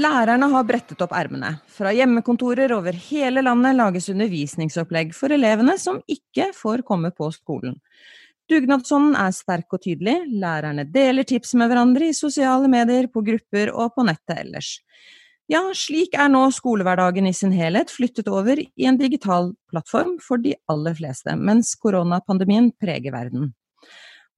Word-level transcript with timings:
Lærerne 0.00 0.46
har 0.52 0.64
brettet 0.68 1.00
opp 1.04 1.12
ermene. 1.16 1.54
Fra 1.68 1.90
hjemmekontorer 1.96 2.72
over 2.76 2.96
hele 3.08 3.42
landet 3.44 3.76
lages 3.76 4.08
undervisningsopplegg 4.12 5.14
for 5.16 5.32
elevene 5.34 5.76
som 5.80 5.98
ikke 6.08 6.50
får 6.56 6.84
komme 6.88 7.10
på 7.16 7.30
skolen. 7.34 7.76
Dugnadsånden 8.50 9.14
er 9.18 9.34
sterk 9.34 9.76
og 9.76 9.82
tydelig, 9.84 10.16
lærerne 10.42 10.84
deler 10.90 11.26
tips 11.26 11.54
med 11.58 11.70
hverandre 11.70 12.08
i 12.10 12.16
sosiale 12.16 12.70
medier, 12.70 13.06
på 13.06 13.22
grupper 13.22 13.70
og 13.70 13.94
på 13.94 14.06
nettet 14.08 14.40
ellers. 14.42 14.70
Ja, 15.50 15.64
slik 15.74 16.14
er 16.14 16.28
nå 16.30 16.44
skolehverdagen 16.54 17.26
i 17.26 17.34
sin 17.34 17.50
helhet 17.50 17.90
flyttet 17.90 18.28
over 18.30 18.60
i 18.60 18.86
en 18.86 19.00
digital 19.00 19.50
plattform 19.72 20.14
for 20.22 20.38
de 20.38 20.54
aller 20.70 20.94
fleste, 20.94 21.34
mens 21.34 21.72
koronapandemien 21.80 22.70
preger 22.78 23.16
verden. 23.16 23.50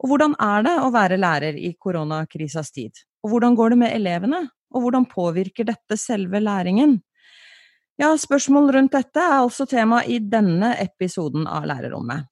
Og 0.00 0.08
hvordan 0.08 0.32
er 0.40 0.64
det 0.64 0.78
å 0.80 0.88
være 0.94 1.20
lærer 1.20 1.58
i 1.60 1.74
koronakrisas 1.76 2.72
tid? 2.72 2.96
Og 3.22 3.34
hvordan 3.34 3.58
går 3.58 3.74
det 3.74 3.80
med 3.84 3.96
elevene? 4.00 4.46
og 4.72 4.86
hvordan 4.86 5.06
påvirker 5.08 5.68
dette 5.68 5.98
selve 6.00 6.40
læringen? 6.42 6.98
Ja, 8.00 8.12
spørsmål 8.18 8.72
rundt 8.74 8.94
dette 8.96 9.20
er 9.20 9.38
altså 9.42 9.66
tema 9.68 10.00
i 10.08 10.18
denne 10.18 10.72
episoden 10.80 11.46
av 11.46 11.68
Lærerrommet. 11.68 12.28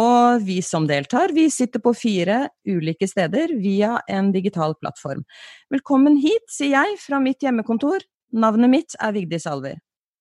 Og 0.00 0.44
vi 0.46 0.60
som 0.62 0.86
deltar, 0.86 1.34
vi 1.34 1.48
sitter 1.50 1.82
på 1.82 1.92
fire 1.98 2.44
ulike 2.68 3.08
steder 3.10 3.56
via 3.60 3.98
en 4.08 4.30
digital 4.32 4.76
plattform. 4.78 5.24
Velkommen 5.72 6.16
hit, 6.22 6.46
sier 6.48 6.78
jeg 6.78 7.00
fra 7.02 7.18
mitt 7.20 7.42
hjemmekontor. 7.42 8.06
Navnet 8.32 8.70
mitt 8.70 8.98
er 9.00 9.14
Vigdis 9.16 9.48
Alver. 9.50 9.78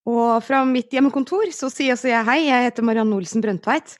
Og 0.09 0.39
fra 0.45 0.63
mitt 0.65 0.93
hjemmekontor 0.93 1.51
så 1.53 1.69
sier 1.71 1.93
også 1.93 2.09
jeg 2.09 2.25
hei, 2.25 2.39
jeg 2.47 2.69
heter 2.69 2.85
Marianne 2.87 3.17
Olsen 3.17 3.43
Brøndtveit. 3.45 3.97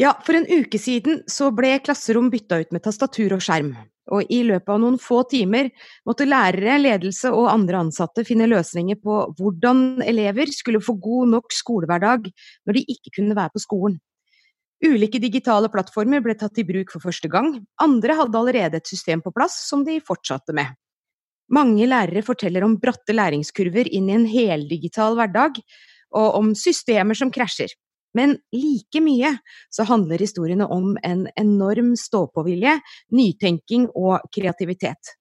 Ja, 0.00 0.14
for 0.24 0.38
en 0.38 0.46
uke 0.48 0.78
siden 0.80 1.22
så 1.30 1.50
ble 1.54 1.74
klasserom 1.84 2.30
bytta 2.32 2.62
ut 2.62 2.70
med 2.74 2.84
tastatur 2.84 3.34
og 3.36 3.42
skjerm 3.44 3.74
og 4.10 4.30
i 4.32 4.40
løpet 4.46 4.70
av 4.72 4.80
noen 4.82 4.98
få 5.00 5.22
timer 5.30 5.68
måtte 6.08 6.26
lærere, 6.26 6.78
ledelse 6.80 7.30
og 7.30 7.50
andre 7.52 7.82
ansatte 7.84 8.24
finne 8.26 8.48
løsninger 8.50 8.98
på 9.02 9.18
hvordan 9.38 10.02
elever 10.06 10.50
skulle 10.52 10.82
få 10.82 10.96
god 11.02 11.36
nok 11.36 11.54
skolehverdag 11.54 12.26
når 12.66 12.78
de 12.78 12.86
ikke 12.88 13.14
kunne 13.18 13.36
være 13.38 13.54
på 13.54 13.62
skolen. 13.62 14.00
Ulike 14.82 15.20
digitale 15.22 15.70
plattformer 15.70 16.22
ble 16.24 16.34
tatt 16.34 16.58
i 16.58 16.66
bruk 16.66 16.90
for 16.90 17.04
første 17.04 17.30
gang, 17.30 17.54
andre 17.80 18.16
hadde 18.18 18.38
allerede 18.38 18.80
et 18.80 18.90
system 18.90 19.22
på 19.22 19.30
plass 19.34 19.60
som 19.68 19.84
de 19.86 20.00
fortsatte 20.02 20.54
med. 20.56 20.74
Mange 21.52 21.86
lærere 21.88 22.24
forteller 22.24 22.64
om 22.64 22.78
bratte 22.80 23.12
læringskurver 23.12 23.90
inn 23.92 24.08
i 24.08 24.16
en 24.16 24.28
heldigital 24.28 25.18
hverdag, 25.18 25.58
og 26.16 26.38
om 26.38 26.52
systemer 26.56 27.16
som 27.18 27.32
krasjer. 27.32 27.72
Men 28.16 28.36
like 28.52 29.00
mye 29.00 29.30
så 29.72 29.86
handler 29.88 30.20
historiene 30.20 30.68
om 30.68 30.96
en 31.04 31.26
enorm 31.40 31.94
stå-på-vilje, 31.96 32.76
nytenking 33.16 33.88
og 33.96 34.24
kreativitet. 34.34 35.16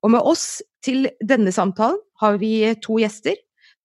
Og 0.00 0.14
med 0.14 0.24
oss 0.24 0.62
til 0.84 1.10
denne 1.20 1.52
samtalen 1.52 2.00
har 2.22 2.40
vi 2.40 2.54
to 2.80 2.96
gjester. 3.00 3.36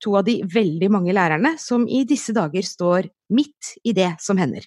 To 0.03 0.17
av 0.19 0.25
de 0.27 0.41
veldig 0.52 0.89
mange 0.91 1.15
lærerne 1.15 1.55
som 1.59 1.87
i 1.87 2.03
disse 2.07 2.35
dager 2.35 2.63
står 2.67 3.07
midt 3.35 3.75
i 3.83 3.95
det 3.95 4.13
som 4.23 4.39
hender. 4.39 4.63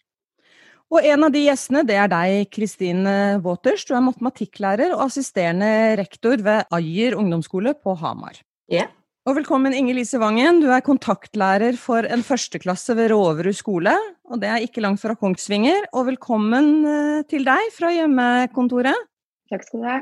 Og 0.88 1.04
en 1.04 1.26
av 1.26 1.32
de 1.34 1.42
gjestene 1.44 1.82
det 1.84 1.98
er 2.00 2.08
deg, 2.08 2.46
Kristine 2.48 3.14
Waters. 3.44 3.84
Du 3.84 3.92
er 3.92 4.04
matematikklærer 4.06 4.94
og 4.94 5.04
assisterende 5.10 5.98
rektor 6.00 6.40
ved 6.40 6.64
Ajer 6.72 7.16
ungdomsskole 7.18 7.74
på 7.76 7.92
Hamar. 8.00 8.38
Yeah. 8.72 8.88
Og 9.28 9.36
velkommen 9.36 9.74
Inger 9.76 9.98
Lise 9.98 10.16
Vangen, 10.16 10.62
du 10.62 10.70
er 10.72 10.80
kontaktlærer 10.80 11.76
for 11.76 12.08
en 12.08 12.24
førsteklasse 12.24 12.96
ved 12.96 13.10
Råverud 13.12 13.52
skole. 13.58 13.92
Og 14.32 14.40
det 14.40 14.48
er 14.48 14.64
ikke 14.64 14.80
langt 14.80 15.02
fra 15.02 15.12
Kongsvinger. 15.12 15.90
Og 15.92 16.08
velkommen 16.08 16.70
eh, 16.88 17.20
til 17.28 17.44
deg 17.44 17.68
fra 17.76 17.92
hjemmekontoret. 17.92 19.08
Takk 19.52 19.68
skal 19.68 19.84
du 19.84 19.88
ha. 19.90 20.00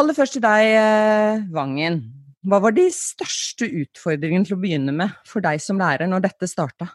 Aller 0.00 0.20
først 0.20 0.36
til 0.36 0.44
deg, 0.44 0.68
eh, 0.76 1.48
Vangen. 1.56 2.02
Hva 2.44 2.60
var 2.60 2.76
de 2.76 2.90
største 2.92 3.72
utfordringene 3.72 4.44
til 4.44 4.58
å 4.58 4.60
begynne 4.60 4.92
med 5.00 5.16
for 5.28 5.40
deg 5.44 5.64
som 5.64 5.80
lærer 5.80 6.12
når 6.12 6.28
dette 6.28 6.52
starta? 6.52 6.92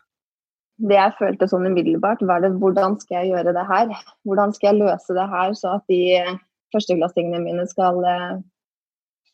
Det 0.76 0.98
jeg 0.98 1.16
følte 1.20 1.48
sånn 1.48 1.70
umiddelbart, 1.70 2.24
var 2.28 2.42
det 2.44 2.56
hvordan 2.60 2.98
skal 3.00 3.22
jeg 3.22 3.32
gjøre 3.32 3.54
det 3.56 3.64
her? 3.70 3.94
Hvordan 4.28 4.52
skal 4.56 4.74
jeg 4.74 4.82
løse 4.82 5.16
det 5.16 5.28
her 5.32 5.54
så 5.56 5.78
at 5.78 5.86
de 5.92 6.02
førsteklassingene 6.76 7.44
mine 7.44 7.66
skal 7.70 8.02
eh, 8.04 8.34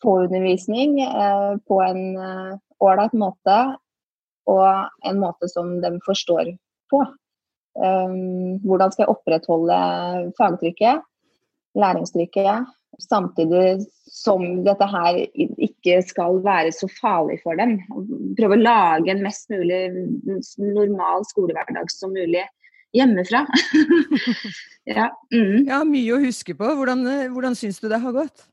få 0.04 0.18
undervisning 0.26 1.00
eh, 1.06 1.54
på 1.68 1.80
en 1.86 2.04
eh, 2.18 2.52
ålreit 2.82 3.16
måte, 3.18 3.58
og 4.50 5.08
en 5.08 5.20
måte 5.22 5.48
som 5.50 5.76
de 5.84 5.92
forstår 6.02 6.48
på. 6.90 7.00
Hvordan 7.78 8.92
skal 8.92 9.04
jeg 9.06 9.12
opprettholde 9.14 9.76
fagtrykket, 10.36 11.06
læringstrykket, 11.78 12.66
samtidig 13.06 13.86
som 14.12 14.44
dette 14.66 14.88
her 14.92 15.20
ikke 15.82 16.02
skal 16.06 16.40
være 16.46 16.72
så 16.76 16.88
farlig 16.94 17.40
for 17.44 17.58
dem. 17.58 17.80
Prøve 18.38 18.58
å 18.58 18.62
lage 18.62 19.12
en 19.14 19.24
mest 19.26 19.50
mulig 19.52 19.84
normal 20.62 21.26
skolehverdag 21.28 21.90
som 21.92 22.14
mulig 22.14 22.46
hjemmefra. 22.94 23.46
ja, 24.98 25.10
mm. 25.34 25.68
ja, 25.68 25.82
mye 25.88 26.16
å 26.16 26.22
huske 26.22 26.56
på. 26.58 26.72
Hvordan, 26.78 27.06
hvordan 27.34 27.58
syns 27.58 27.82
du 27.82 27.90
det 27.92 28.02
har 28.04 28.16
gått? 28.16 28.48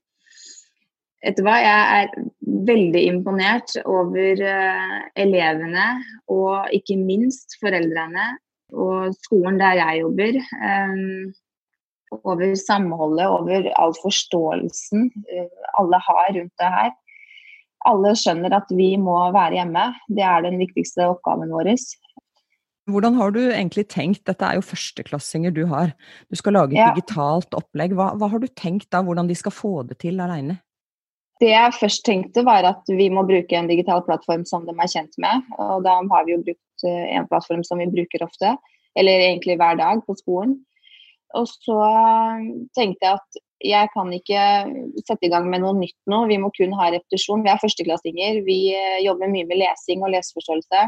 Vet 1.19 1.34
du 1.34 1.43
hva, 1.43 1.56
jeg 1.59 2.03
er 2.03 2.28
veldig 2.69 3.00
imponert 3.09 3.75
over 3.83 4.38
uh, 4.38 4.99
elevene 5.19 5.88
og 6.31 6.71
ikke 6.77 6.94
minst 7.00 7.59
foreldrene 7.59 8.37
og 8.71 9.17
skolen 9.25 9.59
der 9.59 9.81
jeg 9.81 10.05
jobber. 10.05 10.38
Um, 10.62 11.34
over 12.25 12.55
samholdet, 12.56 13.27
over 13.28 13.67
all 13.77 13.93
forståelsen 13.99 15.11
uh, 15.11 15.67
alle 15.83 16.00
har 16.06 16.31
rundt 16.38 16.62
det 16.62 16.71
her. 16.77 16.94
Alle 17.87 18.15
skjønner 18.19 18.56
at 18.56 18.71
vi 18.75 18.93
må 19.00 19.16
være 19.34 19.61
hjemme. 19.61 19.84
Det 20.11 20.25
er 20.27 20.44
den 20.44 20.59
viktigste 20.61 21.06
oppgaven 21.12 21.53
vår. 21.55 21.71
Hvordan 22.89 23.19
har 23.19 23.34
du 23.34 23.43
egentlig 23.44 23.84
tenkt, 23.93 24.25
dette 24.27 24.47
er 24.47 24.56
jo 24.56 24.65
førsteklassinger 24.65 25.53
du 25.55 25.66
har, 25.69 25.93
du 26.33 26.38
skal 26.41 26.56
lage 26.56 26.72
et 26.72 26.81
ja. 26.81 26.88
digitalt 26.97 27.53
opplegg. 27.56 27.93
Hva, 27.97 28.15
hva, 28.17 28.31
har 28.33 28.41
du 28.41 28.49
tenkt 28.56 28.88
da, 28.94 29.03
hvordan 29.05 29.28
de 29.28 29.37
skal 29.37 29.55
få 29.55 29.72
det 29.88 30.00
til 30.05 30.22
aleine? 30.25 30.56
Det 31.38 31.53
jeg 31.53 31.75
først 31.77 32.03
tenkte, 32.09 32.43
var 32.47 32.67
at 32.67 32.88
vi 32.91 33.11
må 33.15 33.22
bruke 33.28 33.55
en 33.55 33.69
digital 33.71 34.00
plattform 34.06 34.43
som 34.49 34.65
de 34.67 34.75
er 34.75 34.91
kjent 34.91 35.21
med. 35.22 35.44
Og 35.61 35.84
da 35.87 35.99
har 36.00 36.25
vi 36.27 36.34
jo 36.34 36.41
brukt 36.49 36.88
eh, 36.88 37.05
en 37.15 37.28
plattform 37.31 37.62
som 37.67 37.78
vi 37.78 37.91
bruker 37.93 38.25
ofte, 38.27 38.56
eller 38.99 39.27
egentlig 39.28 39.59
hver 39.61 39.78
dag 39.78 40.03
på 40.06 40.17
skolen. 40.19 40.56
Og 41.37 41.44
så 41.47 41.78
tenkte 42.75 43.05
jeg 43.05 43.21
at 43.21 43.43
jeg 43.65 43.91
kan 43.91 44.13
ikke 44.15 44.43
sette 45.03 45.27
i 45.27 45.33
gang 45.33 45.49
med 45.51 45.65
noe 45.65 45.75
nytt 45.79 45.97
nå, 46.11 46.23
vi 46.31 46.39
må 46.39 46.51
kun 46.55 46.75
ha 46.79 46.93
repetisjon. 46.95 47.43
Vi 47.43 47.51
er 47.51 47.61
førsteklassinger, 47.63 48.43
vi 48.47 48.59
eh, 48.77 49.01
jobber 49.03 49.31
mye 49.33 49.49
med 49.49 49.59
lesing 49.59 50.05
og 50.07 50.13
leseforståelse. 50.15 50.85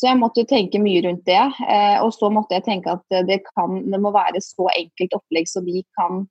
Så 0.00 0.08
jeg 0.08 0.18
måtte 0.18 0.46
tenke 0.48 0.80
mye 0.82 1.02
rundt 1.04 1.22
det. 1.28 1.38
Eh, 1.38 1.96
og 2.02 2.10
så 2.16 2.30
måtte 2.32 2.56
jeg 2.58 2.66
tenke 2.66 2.96
at 2.96 3.18
det, 3.28 3.42
kan, 3.52 3.82
det 3.92 4.02
må 4.02 4.10
være 4.14 4.42
så 4.42 4.66
enkelt 4.74 5.16
opplegg 5.20 5.50
så 5.50 5.62
de 5.66 5.84
kan 5.98 6.24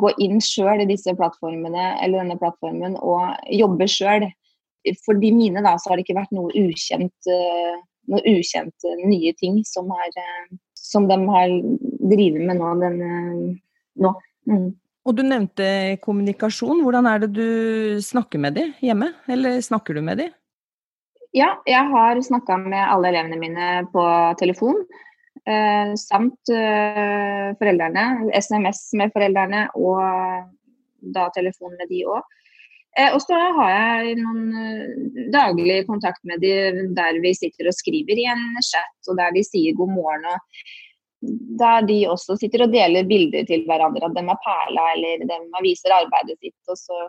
gå 0.00 0.12
inn 0.24 0.40
sjøl 0.40 0.80
i 0.80 0.88
disse 0.88 1.12
plattformene 1.18 1.90
eller 2.00 2.22
denne 2.22 2.38
plattformen 2.40 2.96
og 2.96 3.34
jobbe 3.52 3.88
sjøl. 3.90 4.24
For 5.04 5.20
de 5.20 5.34
mine 5.36 5.60
da, 5.62 5.76
så 5.78 5.92
har 5.92 6.00
det 6.00 6.06
ikke 6.06 6.16
vært 6.16 6.32
noe 6.34 6.48
ukjent, 6.58 7.28
noe 8.10 8.22
ukjent 8.32 8.86
nye 9.04 9.30
ting 9.38 9.60
som, 9.68 9.92
uh, 9.94 10.48
som 10.74 11.06
de 11.06 11.18
har 11.28 11.52
drevet 12.10 12.40
med 12.48 12.58
nå. 12.58 12.72
Den, 12.80 12.96
nå. 14.02 14.14
Mm. 14.48 14.70
Og 15.02 15.16
du 15.18 15.24
nevnte 15.26 15.98
kommunikasjon. 16.02 16.82
Hvordan 16.84 17.08
er 17.10 17.24
det 17.24 17.32
du 17.34 17.48
snakker 18.02 18.38
med 18.42 18.54
de 18.58 18.68
hjemme? 18.84 19.10
Eller 19.30 19.58
snakker 19.64 19.98
du 19.98 20.02
med 20.04 20.22
de? 20.22 20.28
Ja, 21.34 21.56
jeg 21.66 21.88
har 21.88 22.20
snakka 22.20 22.58
med 22.60 22.82
alle 22.82 23.08
elevene 23.10 23.38
mine 23.40 23.70
på 23.92 24.04
telefon. 24.38 24.78
Eh, 25.48 25.94
samt 25.98 26.52
eh, 26.54 27.50
foreldrene. 27.58 28.04
SMS 28.36 28.84
med 29.00 29.10
foreldrene 29.14 29.64
og 29.74 29.98
da 31.16 31.26
telefon 31.34 31.74
med 31.80 31.90
de 31.90 32.04
òg. 32.06 32.38
Eh, 32.92 33.08
og 33.10 33.18
så 33.24 33.38
har 33.56 33.72
jeg 33.72 34.20
noen 34.20 35.32
daglig 35.32 35.80
kontakt 35.88 36.22
med 36.28 36.44
de 36.44 36.86
der 36.94 37.18
vi 37.24 37.32
sitter 37.34 37.70
og 37.70 37.74
skriver 37.74 38.20
i 38.20 38.28
en 38.30 38.44
chat, 38.60 38.94
og 39.08 39.18
der 39.18 39.34
de 39.34 39.42
sier 39.48 39.74
god 39.78 39.90
morgen. 39.96 40.28
og 40.30 40.38
Der 41.22 41.84
de 41.86 41.98
også 42.10 42.34
sitter 42.40 42.66
og 42.66 42.72
deler 42.72 43.06
bilder 43.06 43.46
til 43.46 43.66
hverandre, 43.68 44.08
at 44.08 44.16
de 44.16 44.24
er 44.26 44.40
perla 44.46 44.86
eller 44.96 45.26
de 45.28 45.66
viser 45.66 45.94
arbeidet 45.94 46.38
sitt. 46.40 46.58
og 46.68 46.78
så 46.80 47.04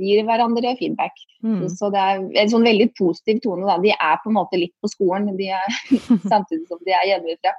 gir 0.00 0.24
hverandre 0.26 0.74
feedback. 0.78 1.14
Mm. 1.44 1.66
Så 1.70 1.90
det 1.94 2.00
er 2.02 2.22
en 2.42 2.50
sånn 2.50 2.66
veldig 2.66 2.88
positiv 2.98 3.40
tone. 3.44 3.66
Da. 3.68 3.76
De 3.82 3.92
er 3.94 4.16
på 4.22 4.30
en 4.30 4.38
måte 4.38 4.58
litt 4.58 4.74
på 4.82 4.90
skolen, 4.90 5.30
de 5.38 5.50
er, 5.54 5.76
samtidig 6.32 6.64
som 6.70 6.80
de 6.86 6.94
er 6.96 7.08
hjemmefra. 7.12 7.54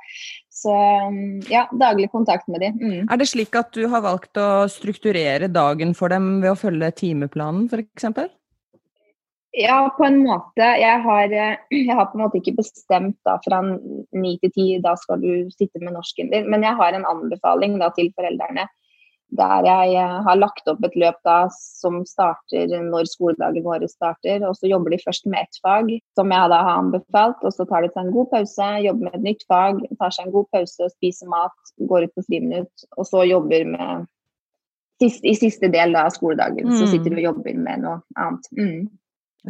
Så 0.55 0.73
ja, 1.51 1.65
daglig 1.79 2.09
kontakt 2.13 2.49
med 2.51 2.63
dem. 2.65 2.79
Mm. 2.79 3.11
Er 3.11 3.21
det 3.21 3.29
slik 3.31 3.55
at 3.59 3.71
du 3.75 3.85
har 3.91 4.03
valgt 4.05 4.39
å 4.39 4.65
strukturere 4.71 5.51
dagen 5.51 5.95
for 5.97 6.11
dem 6.11 6.39
ved 6.43 6.53
å 6.53 6.59
følge 6.59 6.91
timeplanen 6.99 7.69
f.eks.? 7.71 8.09
Ja, 9.55 9.77
på 9.97 10.03
en 10.03 10.17
måte. 10.23 10.65
Jeg 10.81 11.01
har, 11.05 11.35
jeg 11.71 11.95
har, 11.95 12.07
på 12.11 12.17
en 12.17 12.25
måte 12.25 12.41
ikke 12.41 12.57
bestemt 12.59 13.17
da 13.27 13.37
fra 13.45 13.61
ni 13.65 14.35
til 14.41 14.51
ti, 14.55 14.65
da 14.83 14.95
skal 14.99 15.21
du 15.23 15.51
sitte 15.55 15.79
med 15.83 15.95
norsken 15.95 16.31
din. 16.33 16.49
Men 16.51 16.65
jeg 16.67 16.75
har 16.79 16.95
en 16.95 17.07
anbefaling 17.07 17.79
da 17.81 17.91
til 17.95 18.11
foreldrene 18.17 18.67
der 19.35 19.65
jeg 19.65 19.95
eh, 19.97 20.17
har 20.25 20.37
lagt 20.37 20.67
opp 20.69 20.83
et 20.85 20.95
løp 20.99 21.17
da, 21.25 21.37
som 21.51 22.01
starter 22.07 22.71
når 22.85 23.09
skoledagen 23.09 23.65
vår 23.65 23.85
starter. 23.89 24.43
og 24.47 24.55
Så 24.55 24.69
jobber 24.69 24.93
de 24.93 25.01
først 25.01 25.25
med 25.25 25.41
ett 25.41 25.59
fag, 25.63 25.89
som 26.17 26.31
jeg 26.31 26.51
da 26.53 26.59
har 26.67 26.81
anbefalt. 26.81 27.41
og 27.43 27.53
Så 27.53 27.65
tar 27.65 27.83
de 27.83 27.91
seg 27.91 28.05
en 28.05 28.15
god 28.15 28.29
pause, 28.31 28.69
jobber 28.85 29.09
med 29.09 29.15
et 29.17 29.25
nytt 29.29 29.47
fag, 29.51 29.81
tar 29.99 30.13
seg 30.13 30.27
en 30.27 30.35
god 30.35 30.49
pause, 30.53 30.91
spiser 30.97 31.31
mat, 31.31 31.73
går 31.89 32.07
ut 32.07 32.15
på 32.15 32.25
friminutt. 32.29 32.85
Og 32.97 33.09
så 33.09 33.25
jobber 33.25 33.65
med 33.73 34.05
sist, 35.01 35.25
I 35.25 35.35
siste 35.35 35.71
del 35.73 35.97
av 35.99 36.13
skoledagen 36.15 36.69
mm. 36.69 36.77
så 36.79 36.87
sitter 36.87 37.11
de 37.11 37.19
og 37.19 37.27
jobber 37.31 37.57
med 37.65 37.83
noe 37.83 37.97
annet. 38.15 38.53
Mm. 38.55 38.85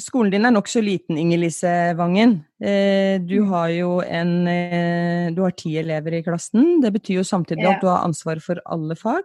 Skolen 0.02 0.32
din 0.34 0.46
er 0.48 0.52
nokså 0.52 0.82
liten, 0.84 1.18
Inger-Lise 1.20 1.94
Vangen. 1.96 2.40
Eh, 2.60 3.16
du 3.24 3.38
mm. 3.40 3.52
har 3.52 3.70
jo 3.72 3.92
en 4.04 4.48
eh, 4.48 5.28
Du 5.36 5.42
har 5.46 5.54
ti 5.56 5.76
elever 5.80 6.18
i 6.18 6.24
klassen. 6.26 6.82
Det 6.84 6.92
betyr 6.98 7.22
jo 7.22 7.28
samtidig 7.28 7.68
at 7.70 7.84
du 7.84 7.88
har 7.88 8.04
ansvar 8.04 8.42
for 8.44 8.60
alle 8.66 8.98
fag. 9.00 9.24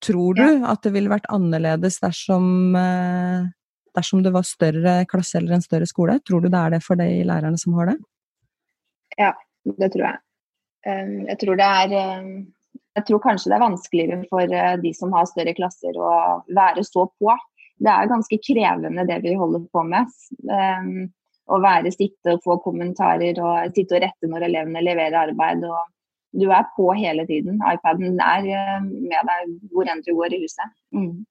Tror 0.00 0.38
du 0.38 0.44
ja. 0.46 0.70
at 0.72 0.80
det 0.86 0.94
ville 0.94 1.12
vært 1.12 1.28
annerledes 1.28 2.00
dersom, 2.00 2.76
eh, 2.80 3.50
dersom 3.96 4.22
det 4.24 4.32
var 4.32 4.48
større 4.48 4.94
klasse 5.10 5.36
eller 5.40 5.58
en 5.58 5.66
større 5.66 5.88
skole? 5.90 6.16
Tror 6.24 6.40
du 6.40 6.48
det 6.48 6.62
er 6.62 6.76
det 6.76 6.82
for 6.86 7.00
de 7.00 7.10
lærerne 7.28 7.60
som 7.60 7.76
har 7.76 7.92
det? 7.92 7.98
Ja, 9.20 9.34
det 9.68 9.92
tror 9.92 10.06
jeg. 10.06 10.24
Um, 10.88 11.26
jeg 11.28 11.36
tror 11.42 11.58
det 11.60 11.66
er 11.68 11.90
um, 12.22 12.28
Jeg 12.96 13.04
tror 13.04 13.20
kanskje 13.20 13.50
det 13.52 13.56
er 13.58 13.66
vanskeligere 13.66 14.22
for 14.30 14.52
de 14.80 14.92
som 14.96 15.12
har 15.12 15.28
større 15.28 15.52
klasser 15.54 15.98
å 16.00 16.12
være 16.56 16.86
så 16.88 17.04
på. 17.20 17.34
Det 17.80 17.92
er 17.92 18.10
ganske 18.10 18.38
krevende 18.44 19.06
det 19.08 19.22
vi 19.24 19.36
holder 19.40 19.64
på 19.72 19.84
med. 19.88 20.10
Um, 20.44 21.08
å 21.50 21.58
være 21.62 21.90
sitte 21.94 22.36
og 22.36 22.44
få 22.44 22.58
kommentarer 22.62 23.38
og 23.42 23.72
sitte 23.74 23.96
og 23.96 24.04
rette 24.04 24.28
når 24.30 24.46
elevene 24.46 24.84
leverer 24.84 25.16
arbeid. 25.24 25.64
og 25.66 25.80
du 26.32 26.46
er 26.54 26.66
på 26.76 26.92
hele 26.94 27.26
tiden. 27.26 27.58
iPaden 27.58 28.20
er 28.22 28.46
eh, 28.46 28.78
med 28.86 29.30
deg 29.32 29.52
hvor 29.72 29.88
enn 29.90 30.02
du 30.06 30.12
går 30.14 30.36
i 30.36 30.42
huset. 30.44 30.74
Mm. 30.94 31.24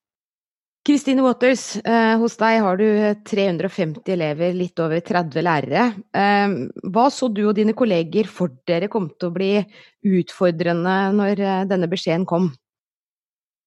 Kristine 0.89 1.21
Waters, 1.21 1.75
eh, 1.83 2.15
hos 2.17 2.37
deg 2.39 2.61
har 2.65 2.79
du 2.79 2.87
350 3.27 4.13
elever, 4.15 4.55
litt 4.57 4.79
over 4.81 5.03
30 5.05 5.45
lærere. 5.45 5.85
Eh, 6.15 6.55
hva 6.89 7.05
så 7.13 7.29
du 7.31 7.43
og 7.45 7.55
dine 7.59 7.75
kolleger 7.77 8.27
for 8.31 8.55
dere 8.67 8.89
kom 8.91 9.09
til 9.15 9.29
å 9.29 9.35
bli 9.35 9.51
utfordrende 10.19 10.97
når 11.19 11.43
eh, 11.45 11.67
denne 11.69 11.91
beskjeden 11.91 12.25
kom? 12.29 12.49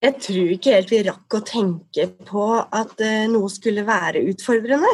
Jeg 0.03 0.19
tror 0.19 0.49
ikke 0.51 0.75
helt 0.75 0.91
vi 0.91 1.03
rakk 1.07 1.37
å 1.39 1.45
tenke 1.47 2.09
på 2.27 2.47
at 2.59 2.99
uh, 2.99 3.29
noe 3.31 3.51
skulle 3.53 3.85
være 3.87 4.25
utfordrende. 4.33 4.91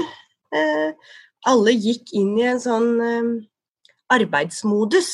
Uh, 0.52 0.92
alle 1.48 1.72
gikk 1.72 2.12
inn 2.18 2.34
i 2.36 2.48
en 2.50 2.60
sånn 2.60 2.88
arbeidsmodus 4.12 5.12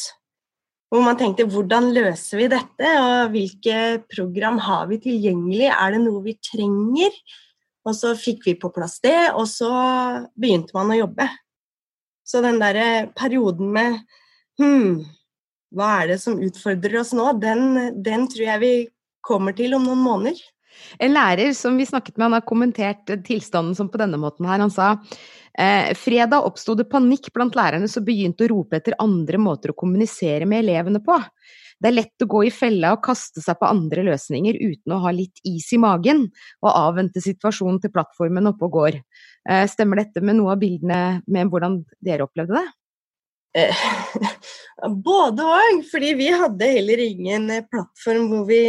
hvor 0.95 1.03
man 1.03 1.17
tenkte 1.19 1.47
hvordan 1.51 1.89
løser 1.91 2.39
vi 2.39 2.45
dette, 2.53 2.91
og 3.03 3.33
hvilke 3.33 3.79
program 4.07 4.61
har 4.63 4.87
vi 4.87 5.01
tilgjengelig, 5.03 5.67
er 5.75 5.97
det 5.97 6.03
noe 6.05 6.21
vi 6.23 6.37
trenger? 6.39 7.17
Og 7.83 7.97
så 7.99 8.13
fikk 8.15 8.47
vi 8.47 8.55
på 8.61 8.71
plass 8.73 9.01
det, 9.03 9.33
og 9.35 9.49
så 9.51 9.73
begynte 10.39 10.77
man 10.77 10.93
å 10.95 11.01
jobbe. 11.01 11.27
Så 12.23 12.45
den 12.45 12.61
derre 12.63 13.09
perioden 13.19 13.73
med 13.75 13.99
hm, 14.63 15.03
hva 15.75 15.91
er 15.99 16.15
det 16.15 16.21
som 16.23 16.39
utfordrer 16.39 17.01
oss 17.03 17.11
nå, 17.17 17.27
den, 17.43 17.99
den 18.07 18.29
tror 18.31 18.47
jeg 18.47 18.63
vi 18.63 18.73
kommer 19.25 19.57
til 19.57 19.77
om 19.77 19.87
noen 19.87 20.03
måneder. 20.05 20.43
En 20.99 21.15
lærer 21.15 21.53
som 21.57 21.77
vi 21.79 21.87
snakket 21.87 22.17
med, 22.17 22.25
han 22.25 22.37
har 22.39 22.47
kommentert 22.47 23.11
tilstanden 23.27 23.75
som 23.79 23.89
på 23.91 24.01
denne 24.01 24.19
måten 24.21 24.47
her. 24.49 24.63
Han 24.63 24.73
sa 24.75 24.95
eh, 25.59 25.93
fredag 25.99 26.47
oppsto 26.47 26.75
det 26.79 26.89
panikk 26.91 27.31
blant 27.35 27.57
lærerne 27.59 27.89
som 27.91 28.05
begynte 28.07 28.47
å 28.47 28.51
rope 28.53 28.81
etter 28.81 28.97
andre 29.03 29.41
måter 29.41 29.73
å 29.73 29.79
kommunisere 29.79 30.49
med 30.51 30.65
elevene 30.65 31.03
på. 31.05 31.19
Det 31.81 31.91
er 31.91 31.97
lett 31.97 32.25
å 32.25 32.31
gå 32.31 32.45
i 32.47 32.53
fella 32.55 32.95
og 32.95 33.03
kaste 33.05 33.43
seg 33.45 33.59
på 33.61 33.69
andre 33.69 34.05
løsninger 34.07 34.57
uten 34.61 34.95
å 34.95 35.01
ha 35.05 35.11
litt 35.15 35.43
is 35.49 35.67
i 35.75 35.81
magen 35.83 36.23
og 36.63 36.71
avvente 36.71 37.23
situasjonen 37.23 37.81
til 37.83 37.93
plattformen 37.95 38.51
oppe 38.51 38.69
og 38.69 38.79
går. 38.79 39.03
Eh, 39.51 39.67
stemmer 39.71 40.03
dette 40.03 40.23
med 40.25 40.39
noe 40.39 40.55
av 40.55 40.63
bildene 40.63 41.21
med 41.27 41.53
hvordan 41.53 41.83
dere 42.05 42.29
opplevde 42.29 42.63
det? 42.63 42.67
Både 44.83 45.45
òg, 45.47 45.85
fordi 45.87 46.11
vi 46.19 46.27
hadde 46.35 46.67
heller 46.67 47.01
ingen 47.05 47.47
eh, 47.55 47.65
plattform 47.71 48.27
hvor 48.31 48.47
vi 48.49 48.63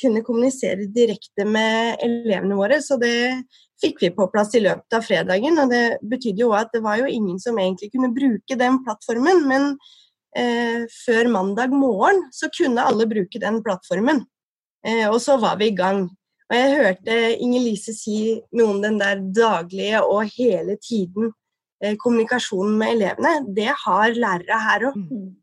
kunne 0.00 0.22
kommunisere 0.24 0.86
direkte 0.88 1.44
med 1.44 2.00
elevene 2.04 2.56
våre. 2.56 2.78
Så 2.80 2.96
det 3.00 3.44
fikk 3.80 4.00
vi 4.00 4.12
på 4.16 4.28
plass 4.32 4.54
i 4.56 4.62
løpet 4.64 4.96
av 4.96 5.04
fredagen. 5.04 5.60
Og 5.60 5.72
det 5.72 5.84
betydde 6.00 6.46
jo 6.46 6.54
at 6.56 6.72
det 6.72 6.80
var 6.84 7.02
jo 7.02 7.10
ingen 7.10 7.36
som 7.42 7.60
egentlig 7.60 7.90
kunne 7.92 8.12
bruke 8.16 8.56
den 8.56 8.80
plattformen. 8.86 9.44
Men 9.50 9.66
eh, 10.36 10.88
før 11.04 11.28
mandag 11.36 11.76
morgen 11.76 12.24
så 12.32 12.48
kunne 12.56 12.86
alle 12.88 13.08
bruke 13.10 13.42
den 13.42 13.60
plattformen. 13.66 14.24
Eh, 14.86 15.04
og 15.10 15.20
så 15.20 15.36
var 15.42 15.60
vi 15.60 15.68
i 15.68 15.76
gang. 15.76 16.06
Og 16.50 16.56
jeg 16.56 16.78
hørte 16.80 17.18
Inger 17.36 17.66
Lise 17.68 17.92
si 17.94 18.40
noe 18.56 18.72
om 18.72 18.80
den 18.82 18.96
der 18.98 19.20
daglige 19.20 20.00
og 20.08 20.32
hele 20.32 20.80
tiden 20.80 21.34
Eh, 21.84 21.96
kommunikasjonen 21.96 22.74
med 22.78 22.92
elevene, 22.92 23.30
det 23.56 23.72
har 23.84 24.12
lærere 24.12 24.56
her 24.66 24.82
òg. 24.90 24.96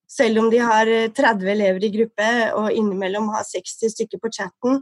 Selv 0.07 0.39
om 0.39 0.51
de 0.51 0.61
har 0.63 0.87
30 0.87 1.43
eh, 1.43 1.53
elever 1.53 1.83
i 1.83 1.91
gruppe 1.91 2.29
og 2.55 2.71
innimellom 2.71 3.27
har 3.33 3.43
60 3.47 3.91
stykker 3.95 4.21
på 4.23 4.31
chatten, 4.31 4.81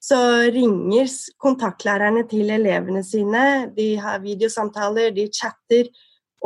så 0.00 0.16
ringer 0.48 1.10
kontaktlærerne 1.42 2.22
til 2.30 2.48
elevene 2.54 3.02
sine. 3.04 3.42
De 3.76 3.92
har 4.00 4.22
videosamtaler, 4.22 5.10
de 5.12 5.26
chatter. 5.28 5.90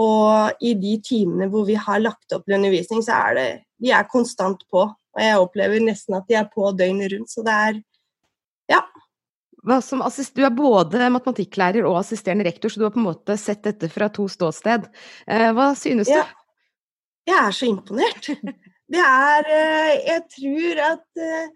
Og 0.00 0.64
i 0.64 0.72
de 0.74 0.96
timene 1.06 1.46
hvor 1.52 1.68
vi 1.68 1.76
har 1.78 2.00
lagt 2.02 2.34
opp 2.34 2.48
til 2.48 2.56
undervisning, 2.56 3.04
så 3.06 3.20
er 3.28 3.38
det 3.38 3.48
De 3.84 3.92
er 3.94 4.08
konstant 4.10 4.64
på. 4.72 4.88
Og 4.88 5.22
jeg 5.22 5.38
opplever 5.38 5.84
nesten 5.84 6.16
at 6.18 6.26
de 6.26 6.34
er 6.40 6.48
på 6.50 6.72
døgnet 6.74 7.12
rundt. 7.12 7.30
Så 7.30 7.44
det 7.46 7.54
er 7.68 7.82
Ja, 8.72 8.80
du 9.64 10.42
er 10.44 10.50
både 10.52 11.06
matematikklærer 11.08 11.86
og 11.88 11.98
assisterende 12.02 12.44
rektor, 12.44 12.68
så 12.68 12.80
du 12.80 12.84
har 12.84 12.92
på 12.92 13.00
en 13.00 13.06
måte 13.06 13.36
sett 13.40 13.62
dette 13.64 13.88
fra 13.88 14.10
to 14.12 14.26
ståsted. 14.28 14.90
Eh, 15.26 15.50
hva 15.56 15.70
synes 15.78 16.10
du? 16.10 16.18
Jeg 17.24 17.36
er 17.40 17.56
så 17.56 17.68
imponert. 17.68 18.30
Det 18.94 19.00
er 19.00 19.46
eh, 19.48 19.92
Jeg 20.04 20.24
tror 20.34 20.80
at 20.90 21.20
eh, 21.24 21.46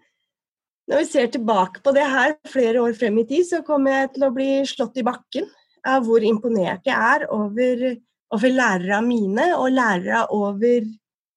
når 0.89 1.03
vi 1.03 1.05
ser 1.05 1.27
tilbake 1.29 1.83
på 1.85 1.93
det 1.93 2.05
her 2.09 2.33
flere 2.49 2.81
år 2.81 2.95
frem 2.97 3.19
i 3.21 3.25
tid, 3.29 3.45
så 3.45 3.61
kommer 3.65 3.93
jeg 3.93 4.13
til 4.15 4.25
å 4.25 4.31
bli 4.33 4.49
slått 4.65 4.97
i 4.97 5.05
bakken 5.05 5.45
av 5.87 6.07
hvor 6.07 6.25
imponert 6.25 6.89
jeg 6.89 6.97
er 6.97 7.27
over, 7.31 7.83
over 8.33 8.55
lærere 8.55 9.01
mine, 9.05 9.45
og 9.55 9.69
lærere 9.77 10.25
over 10.33 10.89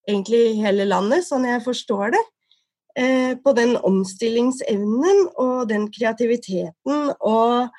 egentlig 0.09 0.57
hele 0.63 0.89
landet, 0.89 1.27
sånn 1.29 1.45
jeg 1.47 1.63
forstår 1.67 2.17
det. 2.17 2.23
Eh, 2.97 3.37
på 3.41 3.53
den 3.57 3.77
omstillingsevnen 3.77 5.23
og 5.41 5.69
den 5.71 5.87
kreativiteten 5.93 7.13
og 7.25 7.71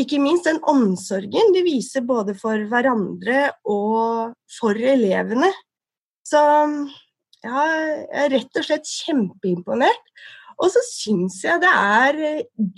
ikke 0.00 0.18
minst 0.18 0.48
den 0.48 0.58
omsorgen 0.66 1.52
de 1.54 1.62
viser 1.62 2.02
både 2.02 2.34
for 2.36 2.64
hverandre 2.70 3.52
og 3.62 4.34
for 4.58 4.74
elevene. 4.74 5.52
Så 6.26 6.42
ja, 7.46 7.62
jeg 7.62 8.24
er 8.24 8.32
rett 8.34 8.58
og 8.58 8.66
slett 8.66 8.90
kjempeimponert. 8.90 10.10
Og 10.56 10.70
så 10.72 10.80
syns 10.86 11.42
jeg 11.44 11.60
det 11.60 11.70
er 11.70 12.20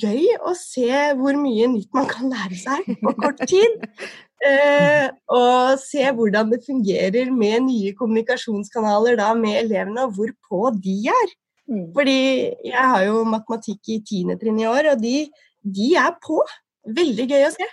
gøy 0.02 0.24
å 0.42 0.54
se 0.58 0.88
hvor 1.18 1.36
mye 1.38 1.68
nytt 1.70 1.92
man 1.94 2.08
kan 2.10 2.26
lære 2.32 2.58
seg 2.58 2.88
på 3.02 3.14
kort 3.20 3.44
tid. 3.48 3.78
Eh, 4.38 5.08
og 5.34 5.80
se 5.82 6.04
hvordan 6.14 6.52
det 6.52 6.60
fungerer 6.62 7.26
med 7.34 7.64
nye 7.64 7.90
kommunikasjonskanaler 7.98 9.16
da 9.18 9.32
med 9.34 9.56
elevene, 9.64 10.04
og 10.04 10.14
hvor 10.14 10.30
på 10.46 10.60
de 10.78 10.94
er. 11.10 11.32
Mm. 11.66 11.88
Fordi 11.96 12.20
jeg 12.68 12.84
har 12.92 13.02
jo 13.08 13.24
matematikk 13.26 13.90
i 13.90 13.98
tiende 14.06 14.38
trinn 14.38 14.60
i 14.62 14.68
år, 14.70 14.92
og 14.92 15.02
de, 15.02 15.26
de, 15.66 15.88
er 15.98 16.14
på. 16.22 16.38
Veldig 16.86 17.26
gøy 17.32 17.48
å 17.48 17.50
se. 17.56 17.66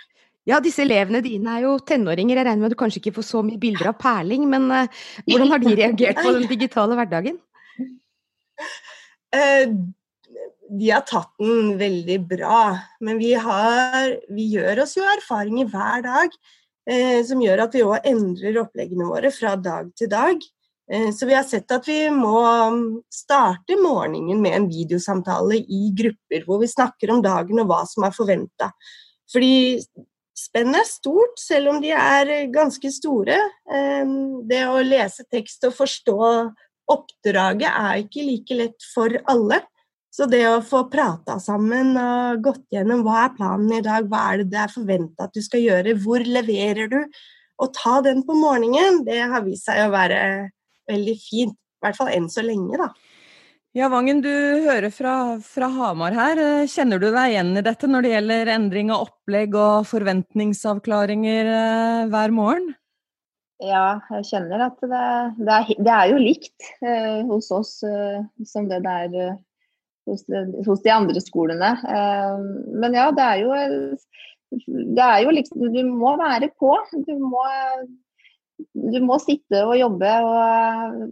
Ja, 0.46 0.60
disse 0.62 0.84
elevene 0.84 1.18
dine 1.24 1.56
er 1.56 1.64
jo 1.64 1.74
tenåringer. 1.82 2.38
Jeg 2.38 2.46
regner 2.46 2.62
med 2.62 2.70
at 2.70 2.76
du 2.76 2.78
kanskje 2.78 3.00
ikke 3.02 3.16
får 3.18 3.26
så 3.26 3.42
mye 3.42 3.58
bilder 3.58 3.90
av 3.90 3.96
perling, 3.98 4.46
men 4.50 4.68
uh, 4.70 5.06
hvordan 5.26 5.52
har 5.52 5.62
de 5.64 5.74
reagert 5.82 6.20
på 6.22 6.34
den 6.36 6.46
digitale 6.52 6.98
hverdagen? 6.98 7.40
Uh, 9.34 9.74
de 10.70 10.92
har 10.92 11.02
tatt 11.08 11.32
den 11.42 11.74
veldig 11.80 12.20
bra. 12.30 12.60
Men 13.02 13.18
vi, 13.22 13.32
har, 13.34 14.14
vi 14.38 14.46
gjør 14.54 14.84
oss 14.86 14.94
jo 15.00 15.08
erfaringer 15.16 15.66
hver 15.72 16.06
dag 16.06 16.30
uh, 16.30 17.20
som 17.26 17.42
gjør 17.42 17.66
at 17.66 17.74
vi 17.74 17.86
òg 17.88 18.06
endrer 18.14 18.62
oppleggene 18.62 19.10
våre 19.10 19.34
fra 19.34 19.58
dag 19.58 19.90
til 19.98 20.12
dag. 20.14 20.52
Så 20.86 21.26
vi 21.26 21.34
har 21.34 21.42
sett 21.42 21.72
at 21.74 21.82
vi 21.90 21.96
må 22.14 22.44
um, 22.46 23.00
starte 23.10 23.74
morgenen 23.74 24.38
med 24.38 24.52
en 24.54 24.68
videosamtale 24.70 25.56
i 25.58 25.88
grupper, 25.98 26.44
hvor 26.46 26.60
vi 26.62 26.68
snakker 26.70 27.10
om 27.10 27.24
dagen 27.24 27.58
og 27.58 27.66
hva 27.72 27.80
som 27.90 28.06
er 28.06 28.14
forventa. 28.14 28.68
Fordi 29.34 29.80
spennet 30.36 30.82
er 30.82 30.88
stort, 30.88 31.38
selv 31.40 31.72
om 31.72 31.80
de 31.82 31.92
er 31.96 32.32
ganske 32.52 32.90
store. 32.92 33.38
Eh, 33.72 34.14
det 34.48 34.62
å 34.68 34.82
lese 34.84 35.26
tekst 35.32 35.64
og 35.68 35.76
forstå 35.78 36.18
oppdraget 36.92 37.70
er 37.70 38.04
ikke 38.04 38.26
like 38.26 38.58
lett 38.58 38.90
for 38.94 39.16
alle. 39.30 39.62
Så 40.16 40.24
det 40.30 40.46
å 40.48 40.62
få 40.64 40.86
prata 40.88 41.36
sammen 41.42 41.92
og 42.00 42.44
gått 42.44 42.62
gjennom 42.72 43.02
hva 43.04 43.26
er 43.26 43.34
planen 43.36 43.72
i 43.76 43.82
dag, 43.84 44.06
hva 44.08 44.22
er 44.30 44.40
det 44.40 44.52
det 44.54 44.62
er 44.62 44.72
forventa 44.72 45.26
at 45.26 45.34
du 45.36 45.42
skal 45.44 45.60
gjøre, 45.60 45.96
hvor 46.00 46.24
leverer 46.24 46.88
du, 46.88 47.00
og 47.60 47.72
ta 47.76 47.98
den 48.04 48.22
på 48.24 48.36
morgenen, 48.36 49.02
det 49.04 49.18
har 49.28 49.44
vist 49.44 49.68
seg 49.68 49.82
å 49.84 49.92
være 49.92 50.20
veldig 50.88 51.16
fint. 51.20 51.56
I 51.56 51.84
hvert 51.84 51.98
fall 51.98 52.10
enn 52.14 52.30
så 52.32 52.44
lenge, 52.44 52.78
da. 52.80 52.88
Ja, 53.76 53.90
Vangen, 53.92 54.22
du 54.24 54.30
hører 54.64 54.88
fra, 54.88 55.14
fra, 55.44 55.66
Hamar 55.68 56.14
her. 56.16 56.38
Kjenner 56.72 56.96
du 56.96 57.10
deg 57.10 57.34
igjen 57.34 57.50
i 57.60 57.62
dette 57.66 57.90
når 57.90 58.06
det 58.06 58.12
gjelder 58.14 58.50
endring 58.54 58.88
av 58.94 59.02
opplegg 59.04 59.52
og 59.60 59.84
forventningsavklaringer 59.90 61.50
eh, 61.52 62.06
hver 62.08 62.32
morgen? 62.32 62.70
Ja, 63.60 63.98
jeg 64.14 64.24
kjenner 64.30 64.64
at 64.70 64.80
det, 64.80 65.02
det, 65.42 65.58
er, 65.58 65.68
det 65.76 65.92
er, 65.92 66.06
jo 66.08 66.22
likt 66.22 66.70
eh, 66.80 67.20
hos 67.28 67.50
oss 67.52 67.74
eh, 67.84 68.24
som 68.48 68.72
det 68.72 68.80
der 68.86 69.36
hos 70.08 70.24
de, 70.24 70.42
hos 70.64 70.80
de 70.86 70.94
andre 70.96 71.26
skolene. 71.26 71.74
Eh, 71.76 72.48
men 72.80 72.96
ja, 72.96 73.10
det 73.12 73.28
er 73.28 73.44
jo 73.44 73.60
det 74.96 75.04
er 75.04 75.20
jo 75.26 75.36
liksom 75.36 75.68
Du 75.76 75.82
må 76.00 76.16
være 76.16 76.48
på. 76.56 76.72
Du 77.04 77.12
må, 77.20 77.44
du 78.72 79.00
må 79.04 79.20
sitte 79.20 79.66
og 79.68 79.76
jobbe 79.76 80.16
og 80.32 81.08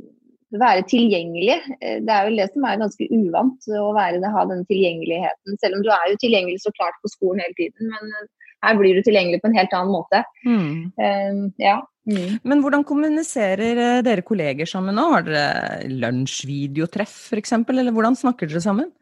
være 0.60 0.84
tilgjengelig. 0.90 1.58
Det 1.80 2.14
er 2.14 2.28
jo 2.28 2.38
det 2.38 2.48
som 2.52 2.66
er 2.68 2.80
ganske 2.82 3.08
uvant, 3.10 3.68
å 3.80 3.90
være, 3.96 4.32
ha 4.34 4.46
den 4.50 4.64
tilgjengeligheten. 4.70 5.58
Selv 5.62 5.78
om 5.78 5.84
du 5.84 5.90
er 5.94 6.12
jo 6.12 6.20
tilgjengelig 6.22 6.62
så 6.64 6.72
klart 6.76 6.98
på 7.02 7.12
skolen 7.12 7.42
hele 7.44 7.56
tiden, 7.58 7.90
men 7.92 8.30
her 8.64 8.78
blir 8.78 8.96
du 8.96 9.04
tilgjengelig 9.04 9.42
på 9.42 9.50
en 9.50 9.58
helt 9.58 9.76
annen 9.76 9.92
måte. 9.92 10.22
Mm. 10.46 11.52
Ja. 11.60 11.78
Mm. 12.04 12.40
Men 12.44 12.60
hvordan 12.64 12.84
kommuniserer 12.84 13.80
eh, 13.80 14.02
dere 14.04 14.24
kolleger 14.26 14.68
sammen 14.68 14.96
nå? 14.98 15.06
Har 15.14 15.24
dere 15.24 15.88
lunsjvideotreff 15.88 17.14
f.eks., 17.32 17.56
eller 17.62 17.94
hvordan 17.94 18.18
snakker 18.18 18.50
dere 18.50 18.64
sammen? 18.64 18.92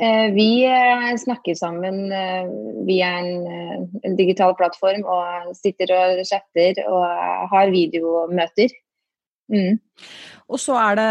Vi 0.00 0.64
snakker 1.20 1.52
sammen 1.58 2.06
via 2.86 3.08
en, 3.18 3.42
en, 4.00 4.14
digital 4.16 4.54
plattform 4.56 5.02
og 5.04 5.50
sitter 5.58 5.92
og 5.92 6.22
chatter 6.24 6.80
og 6.88 7.04
har 7.52 7.68
videomøter. 7.68 8.72
Mm. 9.50 9.80
Og 10.50 10.58
så 10.58 10.76
er 10.78 10.98
det 10.98 11.08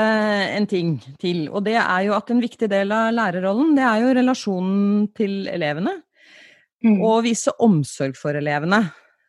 en 0.58 0.68
ting 0.68 0.94
til, 1.20 1.46
og 1.52 1.64
det 1.68 1.78
er 1.80 2.06
jo 2.08 2.16
at 2.18 2.32
en 2.32 2.42
viktig 2.44 2.70
del 2.72 2.92
av 2.96 3.12
lærerrollen, 3.16 3.76
det 3.78 3.86
er 3.88 4.02
jo 4.04 4.16
relasjonen 4.18 5.06
til 5.16 5.46
elevene. 5.52 6.00
Mm. 6.84 7.00
Og 7.04 7.24
vise 7.26 7.52
omsorg 7.60 8.16
for 8.20 8.36
elevene. 8.40 8.82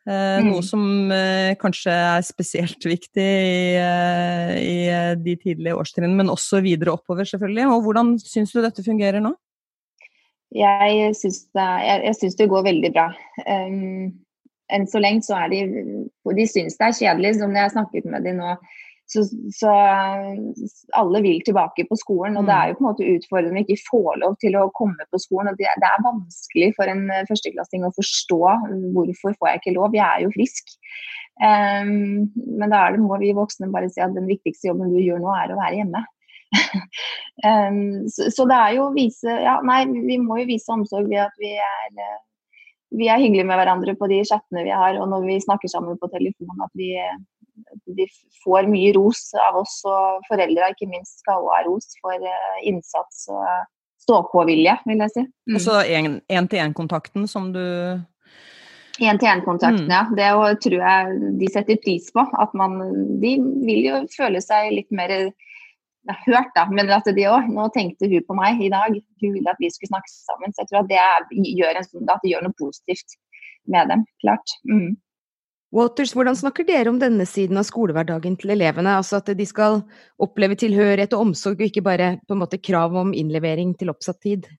Eh, 0.07 0.39
mm. 0.41 0.47
Noe 0.47 0.63
som 0.65 1.11
eh, 1.13 1.53
kanskje 1.61 1.93
er 1.93 2.25
spesielt 2.25 2.87
viktig 2.93 3.27
i, 3.27 3.77
eh, 3.77 4.55
i 4.57 4.75
eh, 4.89 5.13
de 5.19 5.37
tidlige 5.39 5.77
årstrinnene, 5.77 6.17
men 6.23 6.33
også 6.33 6.63
videre 6.65 6.95
oppover, 6.95 7.27
selvfølgelig. 7.27 7.67
Og 7.75 7.85
hvordan 7.85 8.15
syns 8.19 8.55
du 8.55 8.61
dette 8.63 8.85
fungerer 8.87 9.23
nå? 9.23 9.35
Jeg 10.51 11.15
syns 11.15 11.45
det, 11.55 11.69
jeg, 11.87 12.31
det, 12.39 12.47
går 12.51 12.65
veldig 12.65 12.89
bra. 12.91 13.05
Um, 13.45 14.09
enn 14.71 14.87
så 14.91 14.99
lenge 14.99 15.23
så 15.23 15.37
er 15.39 15.51
de 15.51 15.61
De 16.35 16.47
syns 16.49 16.75
det 16.75 16.89
er 16.89 16.97
kjedelig, 16.97 17.37
som 17.39 17.55
jeg 17.55 17.63
har 17.63 17.71
snakket 17.71 18.09
med 18.11 18.27
dem 18.27 18.41
nå 18.41 18.57
så, 19.11 19.23
så, 19.51 19.71
alle 20.95 21.21
vil 21.25 21.41
tilbake 21.45 21.83
på 21.89 21.97
skolen, 21.99 22.37
og 22.39 22.47
det 22.47 22.55
er 22.55 22.69
jo 22.69 22.77
på 22.77 22.83
en 22.83 22.87
måte 22.89 23.09
utfordrende 23.15 23.61
å 23.61 23.65
ikke 23.65 23.87
få 23.89 24.01
lov 24.21 24.37
til 24.43 24.55
å 24.59 24.69
komme 24.77 25.07
på 25.11 25.19
skolen. 25.19 25.51
og 25.51 25.59
Det, 25.59 25.67
det 25.83 25.89
er 25.89 26.05
vanskelig 26.05 26.69
for 26.77 26.91
en 26.91 27.03
førsteklassing 27.29 27.83
å 27.87 27.91
forstå 27.97 28.39
hvorfor 28.95 29.35
får 29.35 29.49
jeg 29.49 29.61
ikke 29.61 29.75
lov, 29.79 29.97
jeg 29.97 30.07
er 30.07 30.23
jo 30.25 30.31
frisk. 30.37 30.71
Um, 31.41 32.31
men 32.59 32.71
da 32.71 32.85
må 33.01 33.17
vi 33.21 33.33
voksne 33.35 33.71
bare 33.73 33.89
si 33.91 34.03
at 34.03 34.15
den 34.15 34.29
viktigste 34.29 34.69
jobben 34.69 34.91
du 34.93 34.99
gjør 35.01 35.23
nå, 35.23 35.31
er 35.35 35.51
å 35.51 35.59
være 35.59 35.81
hjemme. 35.81 36.03
um, 37.47 37.79
så, 38.13 38.27
så, 38.31 38.47
det 38.47 38.57
er 38.57 38.75
jo 38.75 38.89
å 38.89 38.95
vise 38.95 39.37
Ja, 39.39 39.61
nei, 39.63 39.85
vi 39.87 40.17
må 40.19 40.41
jo 40.41 40.49
vise 40.49 40.71
omsorg 40.73 41.07
ved 41.11 41.23
at 41.23 41.35
vi 41.39 41.55
er 41.55 42.19
vi 42.91 43.07
er 43.07 43.21
hyggelige 43.21 43.47
med 43.47 43.55
hverandre 43.55 43.95
på 43.95 44.07
de 44.11 44.17
chattene 44.27 44.65
vi 44.67 44.73
har, 44.75 44.97
og 44.99 45.07
når 45.07 45.23
vi 45.23 45.37
snakker 45.39 45.71
sammen 45.71 45.95
på 45.99 46.09
telefon, 46.11 46.63
at 46.65 46.73
vi 46.75 46.89
de 47.85 48.07
får 48.43 48.69
mye 48.71 48.93
ros 48.97 49.29
av 49.47 49.59
oss, 49.61 49.79
og 49.87 50.25
foreldra 50.29 50.71
ikke 50.73 50.89
minst 50.91 51.21
skal 51.23 51.41
også 51.41 51.55
ha 51.55 51.61
ros 51.67 51.99
for 52.01 52.31
eh, 52.31 52.57
innsats 52.71 53.27
og 53.31 53.45
stå-på-vilje, 54.01 54.77
vil 54.87 55.03
jeg 55.05 55.13
si. 55.15 55.25
Mm. 55.49 55.57
Og 55.57 55.63
så 55.63 55.81
én-til-én-kontakten 55.85 57.27
som 57.29 57.51
du 57.53 57.61
Én-til-én-kontakten, 59.01 59.87
mm. 59.87 59.93
ja. 59.93 60.01
Det 60.17 60.57
tror 60.65 60.81
jeg 60.81 61.29
de 61.39 61.47
setter 61.49 61.79
pris 61.81 62.09
på. 62.13 62.25
At 62.43 62.51
man 62.57 62.75
De 63.21 63.37
vil 63.65 63.85
jo 63.87 64.01
føle 64.13 64.41
seg 64.43 64.73
litt 64.75 64.91
mer 64.93 65.31
hørt, 66.25 66.51
da. 66.57 66.65
Men 66.69 66.91
at 66.93 67.07
de 67.07 67.27
òg 67.29 67.49
Nå 67.49 67.69
tenkte 67.75 68.09
hun 68.11 68.25
på 68.27 68.37
meg 68.37 68.61
i 68.61 68.69
dag. 68.73 68.97
Hun 69.23 69.33
ville 69.37 69.53
at 69.53 69.61
vi 69.61 69.71
skulle 69.73 69.93
snakke 69.93 70.11
sammen. 70.11 70.53
Så 70.53 70.63
jeg 70.63 70.71
tror 70.71 70.83
at 70.83 70.91
det, 70.91 70.99
er, 70.99 71.27
gjør, 71.61 71.79
en, 71.81 72.09
at 72.09 72.25
det 72.25 72.33
gjør 72.33 72.45
noe 72.45 72.59
positivt 72.59 73.17
med 73.71 73.89
dem. 73.93 74.05
Klart. 74.23 74.57
Mm. 74.69 74.97
Waters, 75.71 76.11
hvordan 76.11 76.35
snakker 76.35 76.65
dere 76.67 76.91
om 76.91 76.97
denne 76.99 77.23
siden 77.27 77.59
av 77.59 77.63
skolehverdagen 77.63 78.33
til 78.39 78.51
elevene? 78.57 78.97
Altså 78.99 79.21
at 79.21 79.29
de 79.37 79.45
skal 79.47 79.79
oppleve 80.19 80.57
tilhørighet 80.59 81.13
og 81.15 81.29
omsorg, 81.29 81.61
og 81.61 81.69
ikke 81.69 81.85
bare 81.85 82.17
på 82.27 82.35
en 82.35 82.41
måte 82.41 82.59
krav 82.59 82.97
om 82.99 83.13
innlevering 83.15 83.71
til 83.79 83.93
oppsatt 83.93 84.19
tid? 84.25 84.49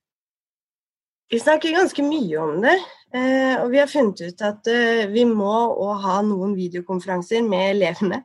Vi 1.29 1.39
snakker 1.41 1.73
ganske 1.73 2.03
mye 2.05 2.39
om 2.41 2.57
det, 2.65 2.73
eh, 3.13 3.61
og 3.61 3.69
vi 3.73 3.79
har 3.81 3.89
funnet 3.89 4.25
ut 4.25 4.41
at 4.45 4.67
eh, 4.69 5.05
vi 5.13 5.23
må 5.29 5.53
òg 5.85 6.01
ha 6.03 6.17
noen 6.25 6.57
videokonferanser 6.57 7.45
med 7.45 7.75
elevene. 7.75 8.23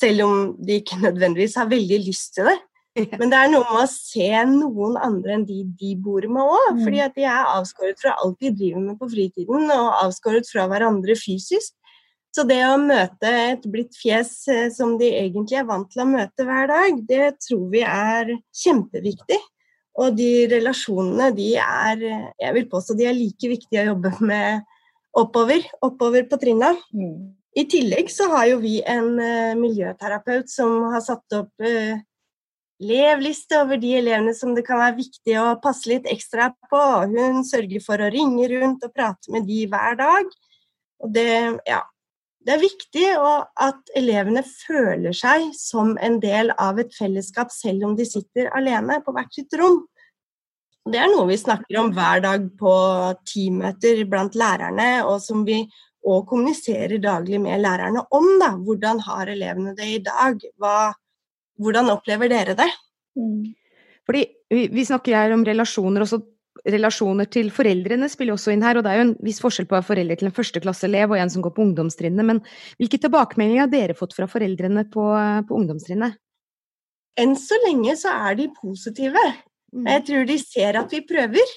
Selv 0.00 0.24
om 0.24 0.34
de 0.56 0.80
ikke 0.80 0.98
nødvendigvis 1.04 1.58
har 1.60 1.68
veldig 1.68 2.00
lyst 2.06 2.38
til 2.38 2.48
det. 2.48 2.56
Men 3.20 3.30
det 3.30 3.38
er 3.38 3.50
noe 3.52 3.68
med 3.68 3.84
å 3.84 3.90
se 3.92 4.30
noen 4.48 4.96
andre 4.98 5.36
enn 5.36 5.44
de 5.46 5.60
de 5.78 5.92
bor 6.00 6.24
med 6.24 6.40
òg. 6.40 6.70
Mm. 6.72 6.80
Fordi 6.86 7.02
at 7.04 7.20
de 7.20 7.28
er 7.28 7.52
avskåret 7.52 8.00
fra 8.00 8.16
alt 8.16 8.40
de 8.40 8.52
driver 8.56 8.86
med 8.88 8.98
på 9.00 9.10
fritiden, 9.12 9.68
og 9.76 10.00
avskåret 10.06 10.48
fra 10.48 10.64
hverandre 10.72 11.16
fysisk. 11.20 11.76
Så 12.30 12.44
det 12.46 12.60
å 12.62 12.76
møte 12.78 13.30
et 13.50 13.64
blidt 13.66 13.96
fjes 13.98 14.32
eh, 14.52 14.68
som 14.74 14.94
de 15.00 15.08
egentlig 15.10 15.58
er 15.58 15.66
vant 15.66 15.88
til 15.90 16.04
å 16.04 16.10
møte 16.10 16.46
hver 16.46 16.70
dag, 16.70 17.00
det 17.08 17.32
tror 17.42 17.64
vi 17.72 17.82
er 17.82 18.36
kjempeviktig. 18.54 19.40
Og 20.00 20.14
de 20.16 20.46
relasjonene, 20.48 21.32
de 21.34 21.48
er 21.60 22.04
Jeg 22.38 22.52
vil 22.54 22.68
påstå 22.70 22.94
de 22.96 23.08
er 23.10 23.16
like 23.16 23.50
viktige 23.50 23.82
å 23.82 23.90
jobbe 23.90 24.12
med 24.22 24.62
oppover, 25.18 25.66
oppover 25.82 26.28
på 26.30 26.38
trinna. 26.40 26.70
Mm. 26.94 27.34
I 27.58 27.66
tillegg 27.66 28.12
så 28.14 28.28
har 28.30 28.46
jo 28.52 28.60
vi 28.62 28.78
en 28.86 29.16
uh, 29.18 29.58
miljøterapeut 29.58 30.50
som 30.50 30.92
har 30.92 31.02
satt 31.02 31.34
opp 31.34 31.66
uh, 31.66 31.98
levliste 32.80 33.58
over 33.60 33.80
de 33.80 33.92
elevene 33.98 34.32
som 34.36 34.54
det 34.56 34.64
kan 34.66 34.80
være 34.80 35.00
viktig 35.00 35.34
å 35.40 35.58
passe 35.62 35.90
litt 35.90 36.06
ekstra 36.10 36.52
på. 36.70 36.84
Hun 37.10 37.42
sørger 37.46 37.82
for 37.84 38.00
å 38.00 38.10
ringe 38.12 38.46
rundt 38.54 38.86
og 38.86 38.94
prate 38.94 39.34
med 39.34 39.48
de 39.50 39.64
hver 39.70 39.98
dag. 39.98 40.30
Og 41.02 41.12
det, 41.12 41.28
ja, 41.68 41.82
det 42.46 42.54
er 42.54 42.62
viktig 42.62 43.06
at 43.60 43.90
elevene 43.98 44.42
føler 44.46 45.12
seg 45.16 45.50
som 45.56 45.92
en 46.00 46.16
del 46.22 46.52
av 46.56 46.80
et 46.80 46.92
fellesskap, 46.96 47.52
selv 47.52 47.84
om 47.90 47.96
de 47.98 48.06
sitter 48.08 48.48
alene 48.56 49.00
på 49.04 49.12
hvert 49.16 49.34
sitt 49.36 49.52
rom. 49.60 49.82
Det 50.88 50.96
er 50.96 51.10
noe 51.12 51.28
vi 51.28 51.36
snakker 51.36 51.76
om 51.82 51.90
hver 51.92 52.22
dag 52.24 52.46
på 52.58 52.72
teammøter 53.28 54.06
blant 54.08 54.38
lærerne, 54.40 54.88
og 55.04 55.20
som 55.20 55.44
vi 55.44 55.60
òg 56.00 56.24
kommuniserer 56.30 56.96
daglig 57.02 57.42
med 57.44 57.60
lærerne 57.60 58.06
om. 58.16 58.30
Da. 58.40 58.54
Hvordan 58.56 59.02
har 59.04 59.28
elevene 59.28 59.76
det 59.76 59.90
i 59.98 60.02
dag? 60.06 60.40
Hva, 60.56 60.94
hvordan 61.60 61.92
opplever 61.92 62.32
dere 62.32 62.56
det? 62.56 62.70
Mm. 63.20 63.52
Fordi 64.08 64.24
vi, 64.48 64.64
vi 64.72 64.86
snakker 64.88 65.18
her 65.18 65.36
om 65.36 65.44
relasjoner, 65.44 66.06
og 66.06 66.08
så 66.08 66.22
relasjoner 66.68 67.28
til 67.32 67.50
foreldrene 67.54 68.08
spiller 68.10 68.36
også 68.36 68.52
inn 68.54 68.64
her, 68.64 68.78
og 68.78 68.84
det 68.84 68.92
er 68.92 69.00
jo 69.00 69.06
en 69.08 69.14
viss 69.24 69.40
forskjell 69.42 69.68
på 69.68 69.76
å 69.76 69.78
være 69.78 69.88
foreldre 69.88 70.18
til 70.20 70.28
en 70.28 70.34
førsteklasseelev 70.36 71.14
og 71.14 71.20
en 71.20 71.32
som 71.32 71.44
går 71.44 71.54
på 71.56 71.64
ungdomstrinnet, 71.64 72.26
men 72.26 72.42
hvilke 72.80 73.00
tilbakemeldinger 73.00 73.64
har 73.64 73.72
dere 73.72 73.96
fått 73.98 74.16
fra 74.16 74.28
foreldrene 74.30 74.84
på, 74.92 75.06
på 75.48 75.60
ungdomstrinnet? 75.60 76.18
Enn 77.20 77.34
så 77.38 77.58
lenge 77.66 77.96
så 78.00 78.12
er 78.28 78.38
de 78.38 78.48
positive. 78.54 79.24
Mm. 79.74 79.86
Jeg 79.86 80.04
tror 80.08 80.28
de 80.28 80.38
ser 80.42 80.78
at 80.80 80.94
vi 80.94 81.02
prøver. 81.06 81.56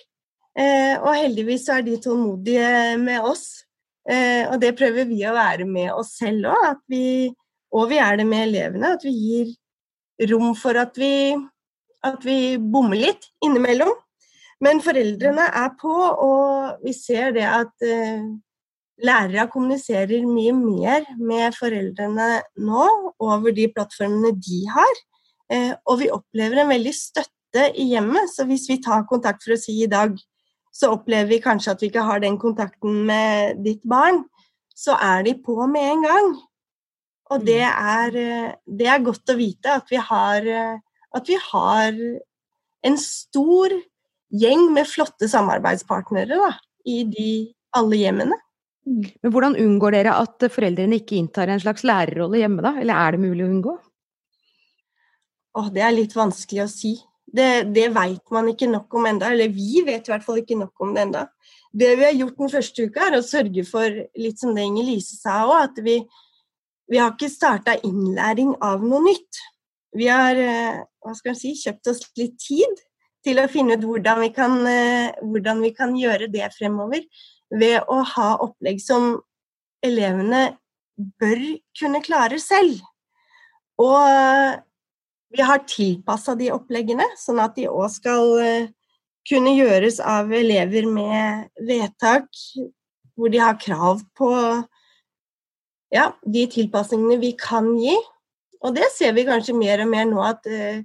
Eh, 0.54 0.96
og 1.00 1.16
heldigvis 1.18 1.66
så 1.68 1.80
er 1.80 1.86
de 1.88 2.00
tålmodige 2.02 2.98
med 3.02 3.26
oss. 3.26 3.64
Eh, 4.10 4.44
og 4.50 4.60
det 4.62 4.74
prøver 4.78 5.08
vi 5.10 5.22
å 5.26 5.36
være 5.36 5.68
med 5.70 5.94
oss 5.96 6.18
selv 6.20 6.52
òg. 6.54 6.84
Og 7.74 7.90
vi 7.90 8.00
er 8.02 8.20
det 8.20 8.28
med 8.30 8.48
elevene. 8.50 8.96
At 8.98 9.06
vi 9.06 9.14
gir 9.14 9.54
rom 10.34 10.54
for 10.58 10.78
at 10.78 10.98
vi, 11.00 11.34
at 12.06 12.26
vi 12.26 12.58
bommer 12.58 13.00
litt 13.00 13.30
innimellom. 13.46 13.96
Men 14.64 14.80
foreldrene 14.84 15.50
er 15.60 15.72
på, 15.80 15.94
og 15.94 16.84
vi 16.86 16.94
ser 16.96 17.34
det 17.36 17.46
at 17.48 17.84
eh, 17.84 18.24
lærere 19.04 19.50
kommuniserer 19.52 20.24
mye 20.28 20.54
mer 20.56 21.08
med 21.20 21.56
foreldrene 21.58 22.30
nå 22.64 22.86
over 23.24 23.56
de 23.56 23.68
plattformene 23.74 24.32
de 24.38 24.62
har. 24.72 25.02
Eh, 25.52 25.74
og 25.90 26.00
vi 26.04 26.12
opplever 26.14 26.62
en 26.62 26.72
veldig 26.72 26.94
støtte 26.96 27.68
i 27.80 27.90
hjemmet. 27.92 28.32
Så 28.32 28.48
hvis 28.48 28.70
vi 28.70 28.80
tar 28.84 29.08
kontakt 29.10 29.44
for 29.44 29.58
å 29.58 29.60
si 29.60 29.82
i 29.84 29.92
dag, 29.92 30.16
så 30.74 30.94
opplever 30.96 31.36
vi 31.36 31.44
kanskje 31.44 31.76
at 31.76 31.84
vi 31.84 31.92
ikke 31.92 32.08
har 32.08 32.24
den 32.24 32.40
kontakten 32.42 33.04
med 33.10 33.60
ditt 33.66 33.84
barn, 33.86 34.24
så 34.74 34.96
er 34.98 35.26
de 35.28 35.36
på 35.44 35.58
med 35.70 35.92
en 35.92 36.08
gang. 36.08 36.36
Og 37.34 37.44
det 37.46 37.62
mm. 37.62 37.88
er, 37.98 38.22
eh, 38.22 38.52
det 38.80 38.90
er 38.90 39.08
godt 39.10 39.34
å 39.34 39.40
vite 39.40 39.80
at 39.82 39.92
vi 39.92 40.00
har, 40.00 40.48
at 41.14 41.30
vi 41.30 41.38
har 41.52 41.98
en 42.84 42.98
stor 43.00 43.74
gjeng 44.34 44.68
med 44.74 44.90
flotte 44.90 45.30
samarbeidspartnere 45.30 46.40
da, 46.40 46.50
i 46.90 47.04
de, 47.10 47.30
alle 47.78 48.02
hjemmene. 48.02 48.40
Men 48.84 49.32
hvordan 49.32 49.56
unngår 49.60 49.96
dere 49.96 50.18
at 50.20 50.44
foreldrene 50.52 51.00
ikke 51.00 51.16
inntar 51.16 51.52
en 51.52 51.62
slags 51.64 51.86
lærerrolle 51.88 52.42
hjemme, 52.42 52.64
da? 52.66 52.74
Eller 52.82 53.00
er 53.00 53.16
det 53.16 53.24
mulig 53.24 53.46
å 53.46 53.52
unngå? 53.52 53.76
Åh, 55.60 55.70
det 55.72 55.84
er 55.86 55.96
litt 55.96 56.16
vanskelig 56.18 56.66
å 56.66 56.72
si. 56.72 56.98
Det, 57.34 57.70
det 57.74 57.88
veit 57.96 58.34
man 58.34 58.50
ikke 58.52 58.68
nok 58.70 58.94
om 58.98 59.08
enda, 59.10 59.32
eller 59.32 59.54
vi 59.54 59.82
vet 59.86 60.10
i 60.10 60.14
hvert 60.14 60.26
fall 60.26 60.42
ikke 60.42 60.58
nok 60.60 60.84
om 60.84 60.92
det 60.94 61.08
enda. 61.08 61.24
Det 61.74 61.94
vi 61.98 62.06
har 62.06 62.14
gjort 62.18 62.42
den 62.42 62.52
første 62.52 62.86
uka, 62.90 63.08
er 63.08 63.18
å 63.18 63.26
sørge 63.26 63.64
for, 63.66 64.04
litt 64.20 64.42
som 64.42 64.54
det 64.54 64.68
Inger 64.68 64.90
Lise 64.90 65.18
sa 65.18 65.40
òg, 65.48 65.56
at 65.72 65.80
vi, 65.86 65.96
vi 66.92 67.00
har 67.02 67.14
ikke 67.16 67.32
starta 67.32 67.78
innlæring 67.88 68.54
av 68.62 68.84
noe 68.86 69.02
nytt. 69.08 69.42
Vi 69.98 70.10
har 70.10 70.38
eh, 70.42 70.84
hva 71.06 71.14
skal 71.18 71.38
si, 71.38 71.54
kjøpt 71.58 71.90
oss 71.94 72.04
litt 72.20 72.36
tid 72.42 72.84
til 73.24 73.40
å 73.40 73.50
finne 73.52 73.78
ut 73.78 73.86
hvordan 73.88 74.22
vi 74.24 74.32
kan, 74.36 74.58
eh, 74.68 75.14
hvordan 75.22 75.62
vi 75.64 75.72
kan 75.76 75.96
gjøre 75.96 76.30
det 76.32 76.50
fremover 76.58 77.06
ved 77.54 77.80
å 77.88 78.02
ha 78.16 78.34
opplegg 78.44 78.82
som 78.82 79.16
elevene 79.84 80.58
bør 81.20 81.42
kunne 81.80 82.04
klare 82.04 82.40
selv. 82.42 82.82
Og 83.82 84.62
vi 85.34 85.42
har 85.42 85.64
tilpassa 85.66 86.36
de 86.38 86.52
oppleggene, 86.54 87.06
sånn 87.18 87.42
at 87.42 87.56
de 87.58 87.68
òg 87.72 87.90
skal 87.94 88.38
eh, 88.44 88.72
kunne 89.30 89.56
gjøres 89.56 90.00
av 90.04 90.32
elever 90.36 90.86
med 90.90 91.50
vedtak 91.68 92.28
hvor 93.16 93.32
de 93.34 93.40
har 93.42 93.60
krav 93.62 94.02
på 94.18 94.30
ja, 95.94 96.10
de 96.26 96.46
tilpasningene 96.50 97.20
vi 97.22 97.34
kan 97.38 97.70
gi. 97.78 97.96
Og 98.64 98.74
det 98.76 98.90
ser 98.96 99.14
vi 99.18 99.26
kanskje 99.28 99.56
mer 99.58 99.84
og 99.84 99.92
mer 99.92 100.08
nå 100.10 100.22
at 100.26 100.48
uh, 100.50 100.82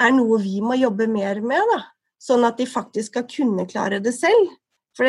er 0.00 0.12
noe 0.16 0.40
vi 0.42 0.60
må 0.64 0.76
jobbe 0.78 1.08
mer 1.10 1.40
med. 1.44 1.62
Da. 1.72 1.80
Sånn 2.22 2.46
at 2.46 2.60
de 2.60 2.68
faktisk 2.70 3.12
skal 3.12 3.26
kunne 3.30 3.66
klare 3.70 4.00
det 4.02 4.14
selv. 4.16 4.52
For 4.96 5.08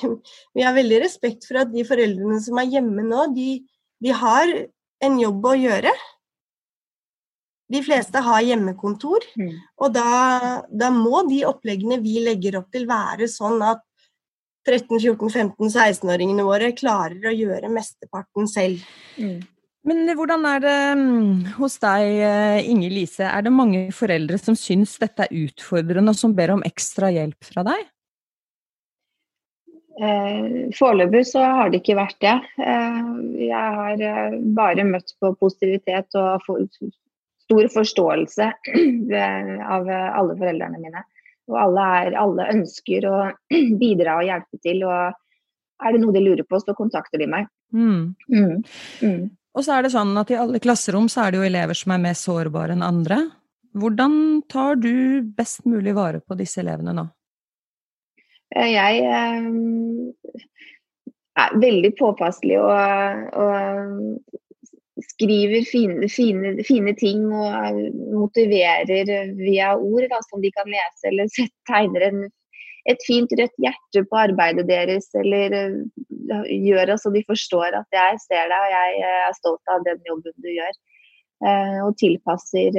vi 0.56 0.64
har 0.64 0.76
veldig 0.76 1.02
respekt 1.04 1.46
for 1.48 1.62
at 1.62 1.72
de 1.72 1.84
foreldrene 1.86 2.40
som 2.42 2.58
er 2.60 2.72
hjemme 2.76 3.06
nå, 3.06 3.28
de, 3.36 3.62
de 4.04 4.16
har 4.16 4.52
en 5.04 5.20
jobb 5.20 5.48
å 5.50 5.56
gjøre. 5.58 5.94
De 7.72 7.80
fleste 7.84 8.20
har 8.20 8.44
hjemmekontor, 8.44 9.24
mm. 9.40 9.52
og 9.80 9.94
da, 9.94 10.08
da, 10.68 10.90
må 10.92 11.22
de 11.30 11.40
oppleggene 11.48 11.96
vi 12.02 12.18
legger 12.22 12.58
opp 12.60 12.68
til 12.74 12.84
være 12.86 13.24
sånn 13.32 13.62
at 13.64 13.80
13-14-15-16-åringene 14.68 16.44
våre 16.44 16.70
klarer 16.76 17.24
å 17.28 17.34
gjøre 17.34 17.72
mesteparten 17.72 18.48
selv. 18.48 18.84
Mm. 19.16 19.40
Men 19.84 20.08
hvordan 20.16 20.46
er 20.48 20.62
det 20.64 20.76
mm, 20.96 21.56
hos 21.58 21.76
deg, 21.82 22.10
eh, 22.24 22.68
Inger 22.72 22.92
Lise? 22.92 23.26
Er 23.28 23.44
det 23.44 23.52
mange 23.52 23.82
foreldre 23.92 24.38
som 24.40 24.56
syns 24.56 24.96
dette 25.02 25.26
er 25.26 25.42
utfordrende, 25.44 26.14
og 26.14 26.16
som 26.16 26.32
ber 26.36 26.54
om 26.54 26.64
ekstra 26.64 27.10
hjelp 27.12 27.52
fra 27.52 27.66
deg? 27.66 27.82
Eh, 30.00 30.46
Foreløpig 30.74 31.22
så 31.28 31.44
har 31.44 31.70
det 31.70 31.82
ikke 31.82 31.98
vært 31.98 32.16
det. 32.24 32.34
Eh, 32.58 33.02
jeg 33.44 33.74
har 33.78 34.00
eh, 34.08 34.38
bare 34.56 34.86
møtt 34.88 35.14
på 35.22 35.34
positivitet 35.38 36.16
og 36.18 36.42
for, 36.46 36.64
stor 37.44 37.68
forståelse 37.76 38.48
av 39.76 39.92
alle 39.92 40.38
foreldrene 40.40 40.80
mine. 40.80 41.04
Og 41.52 41.60
alle, 41.60 41.86
er, 42.00 42.18
alle, 42.18 42.48
ønsker 42.56 43.04
å 43.04 43.18
bidra 43.82 44.18
og 44.22 44.28
hjelpe 44.30 44.64
til. 44.64 44.82
Og 44.88 45.84
er 45.84 45.94
det 45.94 46.02
noe 46.02 46.16
de 46.16 46.24
lurer 46.24 46.46
på, 46.48 46.58
så 46.62 46.76
kontakter 46.78 47.20
de 47.20 47.28
meg. 47.30 47.50
Mm. 47.74 48.14
Mm. 48.32 48.62
Mm. 49.04 49.24
Og 49.54 49.62
så 49.62 49.76
er 49.76 49.86
det 49.86 49.94
sånn 49.94 50.14
at 50.18 50.30
i 50.34 50.38
alle 50.38 50.60
klasserom 50.62 51.06
så 51.10 51.24
er 51.24 51.32
det 51.32 51.40
jo 51.40 51.48
elever 51.48 51.78
som 51.78 51.94
er 51.94 52.02
mer 52.02 52.16
sårbare 52.18 52.74
enn 52.74 52.82
andre. 52.86 53.20
Hvordan 53.74 54.16
tar 54.50 54.78
du 54.82 55.22
best 55.36 55.64
mulig 55.66 55.94
vare 55.94 56.20
på 56.22 56.36
disse 56.38 56.60
elevene 56.62 56.94
nå? 56.94 57.06
Eh, 58.54 58.70
jeg 58.74 59.02
eh, 59.02 59.46
er 61.42 61.58
veldig 61.62 61.92
påpasselig 61.98 62.58
og, 62.62 63.34
og 63.34 65.04
skriver 65.14 65.66
fine, 65.66 66.08
fine, 66.10 66.54
fine, 66.66 66.94
ting 66.98 67.26
og 67.34 67.80
motiverer 68.14 69.10
via 69.38 69.74
ord 69.74 70.06
da, 70.10 70.20
som 70.28 70.42
de 70.42 70.52
kan 70.54 70.70
lese, 70.70 71.10
eller 71.10 71.30
tegner 71.70 72.08
en, 72.08 72.24
et 72.90 73.04
fint 73.06 73.30
rødt 73.38 73.54
hjerte 73.62 74.02
på 74.10 74.18
arbeidet 74.20 74.66
deres, 74.68 75.08
eller 75.20 75.54
uh, 75.54 76.42
gjør 76.48 76.90
det 76.92 76.98
så 77.00 77.12
de 77.14 77.24
forstår 77.28 77.78
at 77.80 77.96
jeg 77.96 78.18
ser 78.26 78.50
deg 78.50 78.58
og 78.58 78.74
jeg 78.74 79.06
er 79.12 79.38
stolt 79.38 79.72
av 79.72 79.86
den 79.86 80.02
jobben 80.08 80.36
du 80.44 80.50
gjør. 80.52 80.74
Uh, 81.44 81.80
og 81.84 81.96
tilpasser 82.00 82.76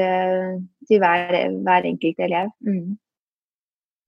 til 0.88 1.02
hver, 1.02 1.36
hver 1.66 1.90
enkelt 1.90 2.22
elev. 2.24 2.54
Mm. 2.66 2.96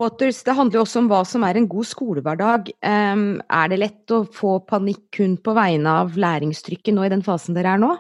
Waters, 0.02 0.44
det 0.46 0.54
handler 0.54 0.78
jo 0.78 0.84
også 0.86 1.02
om 1.02 1.10
hva 1.10 1.24
som 1.26 1.44
er 1.46 1.58
en 1.58 1.68
god 1.70 1.88
skolehverdag. 1.90 2.70
Er 2.86 3.72
det 3.72 3.80
lett 3.82 4.14
å 4.14 4.20
få 4.30 4.60
panikk 4.70 5.08
kun 5.18 5.34
på 5.42 5.56
vegne 5.58 5.96
av 6.04 6.14
læringstrykket 6.22 6.94
nå 6.94 7.08
i 7.08 7.10
den 7.16 7.26
fasen 7.26 7.58
dere 7.58 7.74
er 7.74 7.82
nå? 7.82 7.96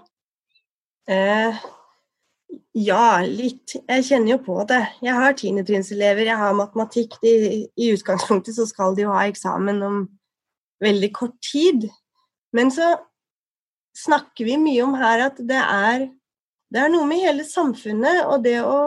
Eh, 1.10 1.58
ja, 2.78 3.20
litt. 3.26 3.76
Jeg 3.90 4.06
kjenner 4.08 4.36
jo 4.36 4.38
på 4.46 4.58
det. 4.70 4.80
Jeg 5.04 5.16
har 5.18 5.36
tiendetrinnselever, 5.38 6.28
jeg 6.30 6.40
har 6.40 6.56
matematikk. 6.58 7.18
De, 7.24 7.32
I 7.74 7.90
utgangspunktet 7.96 8.56
så 8.58 8.68
skal 8.70 8.96
de 8.96 9.08
jo 9.08 9.16
ha 9.16 9.26
eksamen 9.28 9.82
om 9.84 10.04
veldig 10.84 11.10
kort 11.16 11.36
tid. 11.44 11.88
Men 12.56 12.72
så 12.74 12.94
snakker 13.98 14.46
vi 14.48 14.60
mye 14.62 14.86
om 14.86 14.96
her 15.00 15.26
at 15.26 15.42
det 15.42 15.60
er, 15.60 16.08
det 16.74 16.84
er 16.84 16.94
noe 16.94 17.08
med 17.10 17.24
hele 17.26 17.46
samfunnet 17.48 18.24
og 18.28 18.46
det 18.46 18.60
å 18.62 18.78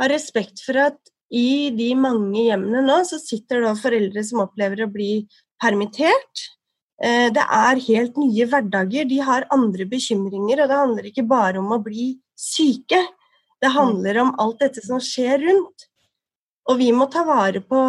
ha 0.00 0.08
respekt 0.10 0.64
for 0.64 0.80
at 0.88 0.98
i 1.30 1.70
de 1.70 1.92
mange 1.94 2.48
hjemmene 2.48 2.82
nå 2.82 2.96
så 3.06 3.20
sitter 3.22 3.62
det 3.62 3.76
foreldre 3.78 4.24
som 4.26 4.42
opplever 4.42 4.82
å 4.82 4.90
bli 4.90 5.12
permittert. 5.62 6.48
Eh, 6.98 7.28
det 7.32 7.44
er 7.44 7.84
helt 7.86 8.18
nye 8.18 8.48
hverdager, 8.50 9.06
de 9.06 9.20
har 9.22 9.46
andre 9.54 9.86
bekymringer, 9.88 10.64
og 10.64 10.72
det 10.72 10.80
handler 10.80 11.08
ikke 11.12 11.28
bare 11.30 11.62
om 11.62 11.70
å 11.76 11.78
bli 11.84 12.10
syke. 12.40 13.00
Det 13.60 13.72
handler 13.74 14.22
om 14.22 14.34
alt 14.40 14.62
dette 14.64 14.82
som 14.84 15.00
skjer 15.04 15.42
rundt. 15.44 15.88
Og 16.70 16.78
vi 16.80 16.90
må 16.96 17.08
ta 17.12 17.24
vare 17.26 17.62
på 17.64 17.80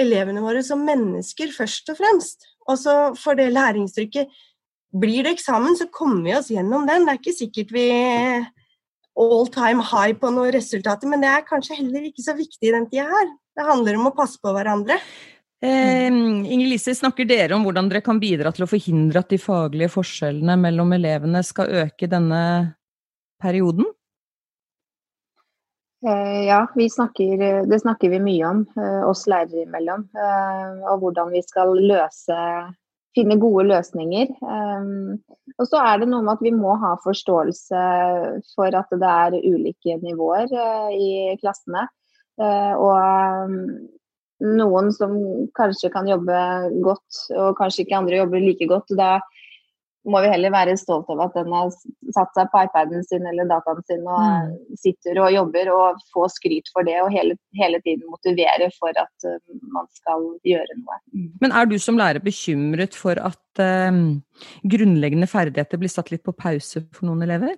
elevene 0.00 0.42
våre 0.42 0.64
som 0.66 0.82
mennesker 0.84 1.52
først 1.54 1.92
og 1.92 2.00
fremst. 2.00 2.48
Og 2.68 2.80
så 2.80 2.96
for 3.20 3.38
det 3.38 3.52
læringstrykket 3.54 4.42
Blir 4.94 5.24
det 5.26 5.32
eksamen, 5.34 5.74
så 5.74 5.88
kommer 5.90 6.20
vi 6.22 6.34
oss 6.38 6.52
gjennom 6.54 6.84
den. 6.86 7.02
Det 7.02 7.10
er 7.10 7.18
ikke 7.18 7.32
sikkert 7.34 7.72
vi 7.74 7.86
all 9.18 9.48
time 9.50 9.82
high 9.82 10.14
på 10.14 10.30
noen 10.30 10.52
resultater, 10.54 11.10
men 11.10 11.24
det 11.24 11.32
er 11.32 11.48
kanskje 11.48 11.80
heller 11.80 12.04
ikke 12.06 12.22
så 12.22 12.36
viktig 12.38 12.68
i 12.68 12.70
den 12.76 12.86
tida 12.86 13.08
her. 13.10 13.32
Det 13.58 13.66
handler 13.66 13.98
om 13.98 14.06
å 14.10 14.14
passe 14.14 14.38
på 14.38 14.52
hverandre. 14.54 15.00
Eh, 15.64 16.06
Inger 16.06 16.70
Lise, 16.70 16.94
snakker 16.94 17.26
dere 17.26 17.56
om 17.56 17.66
hvordan 17.66 17.90
dere 17.90 18.04
kan 18.06 18.22
bidra 18.22 18.54
til 18.54 18.68
å 18.68 18.70
forhindre 18.70 19.22
at 19.22 19.34
de 19.34 19.40
faglige 19.42 19.90
forskjellene 19.96 20.54
mellom 20.62 20.94
elevene 20.94 21.42
skal 21.46 21.74
øke 21.82 22.06
denne 22.10 22.40
perioden? 23.44 23.86
Eh, 26.06 26.46
ja, 26.46 26.66
snakker, 26.90 27.64
det 27.66 27.80
snakker 27.80 28.10
vi 28.12 28.20
mye 28.20 28.44
om, 28.46 28.64
eh, 28.76 29.02
oss 29.08 29.26
lærere 29.26 29.64
imellom. 29.64 30.08
Eh, 30.12 30.72
og 30.90 31.00
hvordan 31.00 31.32
vi 31.32 31.40
skal 31.42 31.72
løse 31.80 32.38
finne 33.14 33.38
gode 33.38 33.68
løsninger. 33.68 34.32
Og 34.42 35.66
så 35.70 35.78
er 35.78 36.00
det 36.00 36.08
noe 36.10 36.24
med 36.26 36.32
at 36.32 36.40
vi 36.42 36.50
må 36.50 36.72
ha 36.82 36.96
forståelse 36.98 37.82
for 38.56 38.74
at 38.74 38.90
det 38.90 39.10
er 39.10 39.36
ulike 39.38 39.94
nivåer 40.02 40.50
i 40.90 41.36
klassene. 41.38 41.84
Og 42.42 43.46
um, 43.46 43.54
noen 44.58 44.90
som 44.96 45.14
kanskje 45.54 45.92
kan 45.94 46.10
jobbe 46.10 46.40
godt, 46.82 47.20
og 47.38 47.54
kanskje 47.60 47.84
ikke 47.84 48.00
andre 48.00 48.18
jobber 48.24 48.42
like 48.42 48.66
godt. 48.66 48.90
Da 48.98 49.20
må 50.10 50.20
vi 50.20 50.30
heller 50.32 50.52
være 50.52 50.76
stolt 50.80 51.08
av 51.12 51.22
at 51.24 51.36
den 51.38 51.52
har 51.54 51.70
satt 52.14 52.36
seg 52.36 52.50
på 52.52 52.62
iPaden 52.66 53.04
sin 53.08 53.24
eller 53.30 53.48
dataen 53.48 53.80
sin 53.88 54.04
og 54.04 54.20
mm. 54.20 54.76
sitter 54.80 55.20
og 55.22 55.32
jobber, 55.32 55.70
og 55.72 56.02
få 56.12 56.26
skryt 56.32 56.68
for 56.74 56.86
det 56.86 56.98
og 57.02 57.10
hele, 57.14 57.38
hele 57.58 57.80
tiden 57.84 58.04
motivere 58.12 58.68
for 58.76 58.92
at 59.00 59.28
uh, 59.28 59.38
man 59.74 59.88
skal 59.96 60.26
gjøre 60.46 60.78
noe. 60.80 61.00
Mm. 61.16 61.28
Men 61.42 61.56
er 61.56 61.70
du 61.70 61.76
som 61.80 62.00
lærer 62.00 62.24
bekymret 62.24 62.98
for 62.98 63.20
at 63.20 63.64
uh, 63.64 64.00
grunnleggende 64.76 65.30
ferdigheter 65.30 65.80
blir 65.80 65.92
satt 65.92 66.12
litt 66.12 66.24
på 66.26 66.36
pause 66.36 66.84
for 66.92 67.08
noen 67.08 67.24
elever? 67.26 67.56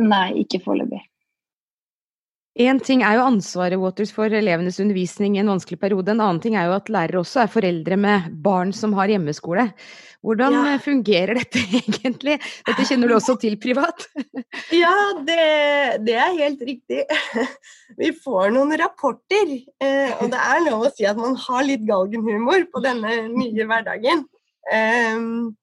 Nei, 0.00 0.28
ikke 0.44 0.60
foreløpig. 0.64 1.02
Én 2.60 2.80
ting 2.84 3.00
er 3.06 3.16
jo 3.16 3.24
ansvaret 3.24 3.80
Waters 3.80 4.10
for 4.12 4.32
elevenes 4.36 4.80
undervisning 4.82 5.36
i 5.36 5.40
en 5.40 5.48
vanskelig 5.48 5.78
periode. 5.80 6.12
En 6.12 6.20
annen 6.20 6.40
ting 6.42 6.56
er 6.58 6.68
jo 6.68 6.76
at 6.76 6.90
lærere 6.92 7.22
også 7.22 7.44
er 7.44 7.52
foreldre 7.52 7.96
med 8.00 8.26
barn 8.44 8.74
som 8.76 8.92
har 8.98 9.08
hjemmeskole. 9.08 9.70
Hvordan 10.20 10.56
ja. 10.58 10.74
fungerer 10.84 11.38
dette 11.38 11.62
egentlig? 11.80 12.36
Dette 12.66 12.84
kjenner 12.84 13.08
du 13.08 13.16
også 13.16 13.38
til 13.40 13.56
privat? 13.62 14.04
ja, 14.82 14.92
det, 15.24 15.38
det, 16.04 16.18
er 16.20 16.36
helt 16.42 16.66
riktig. 16.68 17.06
Vi 18.00 18.10
får 18.26 18.52
noen 18.52 18.76
rapporter, 18.82 19.54
eh, 19.80 20.12
og 20.18 20.28
det 20.34 20.42
er 20.42 20.66
lov 20.66 20.84
å 20.90 20.92
si 20.92 21.08
at 21.08 21.20
man 21.20 21.38
har 21.46 21.64
litt 21.64 21.86
galgenhumor 21.88 22.68
på 22.74 22.84
denne 22.84 23.22
nye 23.32 23.70
hverdagen. 23.70 24.26
Ehm, 24.74 25.54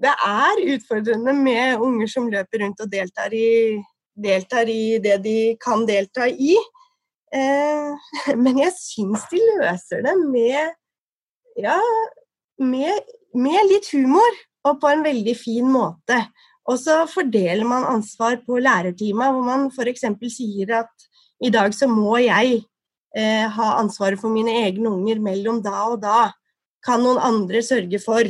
det 0.00 0.16
er 0.26 0.66
utfordrende 0.74 1.36
med 1.36 1.78
unger 1.84 2.10
som 2.10 2.26
løper 2.32 2.64
rundt 2.64 2.82
og 2.82 2.90
deltar 2.90 3.34
i 3.36 3.78
deltar 4.16 4.68
i 4.68 4.98
det 5.02 5.18
de 5.24 5.38
kan 5.60 5.86
delta 5.88 6.28
i. 6.28 6.56
Eh, 7.34 8.36
men 8.36 8.62
jeg 8.64 8.74
syns 8.76 9.26
de 9.30 9.40
løser 9.60 10.02
det 10.06 10.16
med 10.24 10.76
ja, 11.60 11.78
med, 12.60 13.10
med 13.34 13.68
litt 13.70 13.90
humor 13.94 14.38
og 14.66 14.80
på 14.80 14.90
en 14.90 15.04
veldig 15.04 15.34
fin 15.38 15.68
måte. 15.70 16.18
Og 16.68 16.78
så 16.78 17.02
fordeler 17.10 17.66
man 17.66 17.86
ansvar 17.88 18.38
på 18.46 18.60
lærerteamet, 18.62 19.32
hvor 19.32 19.46
man 19.46 19.70
f.eks. 19.72 20.04
sier 20.34 20.74
at 20.82 21.08
i 21.40 21.50
dag 21.52 21.72
så 21.74 21.88
må 21.90 22.18
jeg 22.20 22.60
eh, 23.16 23.46
ha 23.48 23.70
ansvaret 23.80 24.20
for 24.20 24.32
mine 24.32 24.52
egne 24.66 24.92
unger 24.92 25.22
mellom 25.24 25.62
da 25.64 25.86
og 25.88 25.98
da. 26.04 26.28
Kan 26.84 27.02
noen 27.04 27.20
andre 27.20 27.62
sørge 27.64 28.00
for 28.02 28.28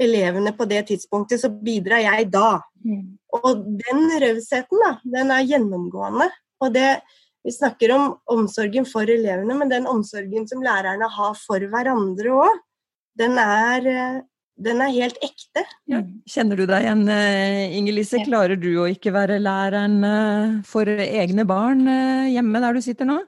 elevene 0.00 0.52
på 0.56 0.66
det 0.68 0.86
tidspunktet, 0.90 1.40
så 1.40 1.52
bidrar 1.52 2.02
jeg 2.04 2.30
da. 2.32 2.58
Mm. 2.84 3.15
Og 3.34 3.64
den 3.82 4.06
rausheten, 4.22 4.82
da, 4.82 4.92
den 5.16 5.32
er 5.34 5.46
gjennomgående. 5.48 6.28
Og 6.62 6.72
det, 6.74 7.00
vi 7.44 7.54
snakker 7.54 7.92
om 7.96 8.06
omsorgen 8.32 8.86
for 8.88 9.08
elevene, 9.10 9.56
men 9.58 9.72
den 9.72 9.88
omsorgen 9.90 10.46
som 10.48 10.64
lærerne 10.64 11.10
har 11.18 11.36
for 11.40 11.62
hverandre 11.72 12.32
òg, 12.36 12.64
den 13.18 13.38
er 13.40 13.92
eh, 13.92 14.24
den 14.56 14.80
er 14.80 14.88
helt 14.88 15.18
ekte. 15.20 15.66
Ja. 15.84 15.98
Kjenner 16.32 16.56
du 16.56 16.64
deg 16.64 16.86
igjen, 16.86 17.02
eh, 17.12 17.76
Inger 17.76 17.92
Lise? 17.98 18.22
Klarer 18.24 18.56
du 18.56 18.70
å 18.80 18.86
ikke 18.88 19.12
være 19.12 19.36
læreren 19.36 19.98
eh, 20.08 20.54
for 20.64 20.88
egne 20.88 21.44
barn 21.44 21.84
hjemme 22.32 22.62
der 22.64 22.78
du 22.78 22.84
sitter 22.84 23.08
nå? 23.08 23.20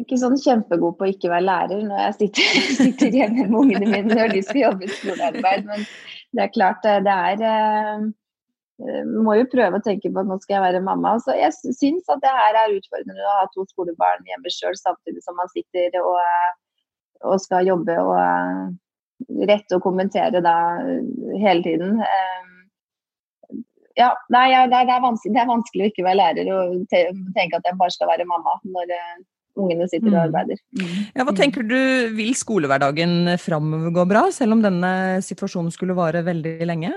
ikke 0.00 0.18
sånn 0.20 0.38
kjempegod 0.38 0.96
på 0.98 1.06
å 1.06 1.10
ikke 1.10 1.30
være 1.32 1.46
lærer 1.46 1.80
når 1.86 2.02
jeg 2.04 2.16
sitter, 2.18 2.60
sitter 2.80 3.16
hjemme 3.20 3.46
med 3.48 3.58
ungene 3.58 3.88
mine 3.88 4.14
når 4.14 4.34
de 4.36 4.42
skal 4.46 4.60
jobbe 4.64 4.86
i 4.86 4.92
skolearbeid. 4.94 5.66
Men 5.66 5.86
det 6.30 6.44
er 6.44 6.52
klart, 6.54 6.86
det 6.86 7.16
er 7.16 8.04
må 8.80 9.36
jo 9.36 9.48
prøve 9.52 9.78
å 9.78 9.84
tenke 9.84 10.10
på 10.10 10.22
at 10.22 10.28
nå 10.28 10.38
skal 10.40 10.56
jeg 10.56 10.64
være 10.66 10.84
mamma. 10.84 11.16
Så 11.22 11.34
jeg 11.36 11.52
syns 11.54 12.08
at 12.12 12.22
det 12.24 12.32
her 12.32 12.58
er 12.62 12.76
utfordrende 12.76 13.26
å 13.26 13.38
ha 13.40 13.48
to 13.54 13.66
skolebarn 13.68 14.28
hjemme 14.28 14.52
sjøl 14.52 14.76
samtidig 14.78 15.24
som 15.24 15.36
man 15.40 15.50
sitter 15.52 15.98
og, 16.00 16.20
og, 17.24 17.36
skal 17.42 17.68
jobbe 17.68 17.96
og 18.00 18.14
eh, 18.20 18.62
rette 19.50 19.76
og 19.76 19.84
kommentere 19.84 20.40
da 20.44 20.56
hele 21.42 21.60
tiden. 21.66 22.00
Ja, 23.98 24.14
nei, 24.32 24.46
det, 24.48 24.56
er, 24.56 24.70
det, 24.70 24.78
er 24.78 24.88
det, 24.88 25.42
er 25.42 25.50
vanskelig, 25.50 25.84
å 25.84 25.90
ikke 25.90 26.06
være 26.06 26.20
lærer 26.22 26.54
og 26.54 26.86
tenke 26.88 27.58
at 27.58 27.66
jeg 27.68 27.76
bare 27.76 27.92
skal 27.92 28.08
være 28.08 28.28
mamma 28.28 28.56
når 28.64 28.94
ungene 29.60 29.88
sitter 29.90 30.08
og 30.08 30.16
mm. 30.16 30.24
arbeider. 30.28 30.60
Mm. 30.78 30.98
Ja, 31.18 31.24
hva 31.26 31.34
tenker 31.36 31.66
du, 31.66 31.78
Vil 32.16 32.32
skolehverdagen 32.38 33.34
framover 33.42 33.92
gå 33.98 34.04
bra, 34.08 34.28
selv 34.32 34.56
om 34.56 34.62
denne 34.64 34.92
situasjonen 35.26 35.74
skulle 35.74 35.98
vare 35.98 36.24
veldig 36.24 36.54
lenge? 36.70 36.94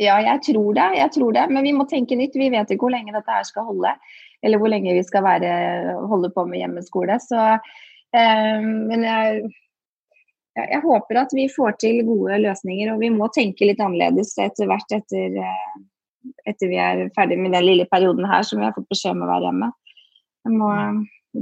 Ja, 0.00 0.16
jeg 0.24 0.40
tror 0.46 0.74
det. 0.76 0.88
jeg 0.96 1.12
tror 1.12 1.32
det, 1.36 1.46
Men 1.52 1.66
vi 1.66 1.72
må 1.76 1.84
tenke 1.88 2.16
nytt. 2.16 2.36
Vi 2.38 2.48
vet 2.52 2.70
ikke 2.70 2.86
hvor 2.86 2.94
lenge 2.94 3.12
dette 3.12 3.34
her 3.34 3.44
skal 3.44 3.68
holde. 3.68 3.92
Eller 4.42 4.60
hvor 4.60 4.72
lenge 4.72 4.96
vi 4.96 5.02
skal 5.04 5.24
være, 5.26 5.50
holde 6.08 6.30
på 6.32 6.46
med 6.48 6.62
hjemmeskole. 6.62 7.18
Så, 7.20 7.40
eh, 8.16 8.62
men 8.64 9.04
jeg, 9.04 9.50
jeg, 10.56 10.80
håper 10.86 11.20
at 11.20 11.36
vi 11.36 11.50
får 11.52 11.76
til 11.84 12.00
gode 12.08 12.40
løsninger. 12.46 12.94
Og 12.94 13.04
vi 13.04 13.12
må 13.12 13.28
tenke 13.34 13.68
litt 13.68 13.82
annerledes 13.84 14.32
etter 14.40 14.70
hvert 14.70 14.96
etter, 14.96 15.36
eh, 15.44 15.78
etter 16.48 16.72
vi 16.72 16.80
er 16.80 17.04
ferdig 17.16 17.36
med 17.42 17.52
den 17.56 17.68
lille 17.68 17.88
perioden 17.92 18.24
her 18.30 18.46
som 18.46 18.62
vi 18.62 18.68
har 18.70 18.76
fått 18.76 18.88
beskjed 18.88 19.18
om 19.18 19.26
å 19.28 19.32
være 19.34 19.50
hjemme. 19.50 19.72
Må, 20.56 20.72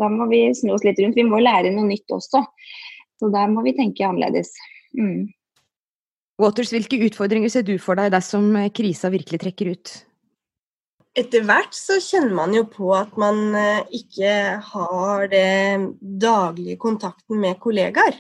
da 0.02 0.10
må 0.10 0.26
vi 0.32 0.48
snu 0.58 0.74
oss 0.74 0.82
litt 0.82 0.98
rundt. 0.98 1.14
Vi 1.14 1.30
må 1.30 1.38
lære 1.38 1.70
noe 1.70 1.86
nytt 1.86 2.10
også. 2.10 2.42
Så 3.22 3.30
der 3.30 3.50
må 3.54 3.62
vi 3.62 3.78
tenke 3.78 4.06
annerledes. 4.06 4.50
Mm. 4.98 5.28
Waters, 6.38 6.70
hvilke 6.70 7.00
utfordringer 7.08 7.50
ser 7.50 7.64
du 7.66 7.74
for 7.82 7.98
deg 7.98 8.12
dersom 8.14 8.52
krisa 8.74 9.10
virkelig 9.10 9.40
trekker 9.42 9.72
ut? 9.74 9.94
Etter 11.18 11.42
hvert 11.48 11.74
så 11.74 11.96
kjenner 12.02 12.34
man 12.36 12.52
jo 12.54 12.62
på 12.70 12.92
at 12.94 13.16
man 13.18 13.56
eh, 13.58 13.80
ikke 13.98 14.32
har 14.62 15.24
det 15.32 15.48
daglige 16.22 16.78
kontakten 16.78 17.40
med 17.42 17.58
kollegaer. 17.62 18.14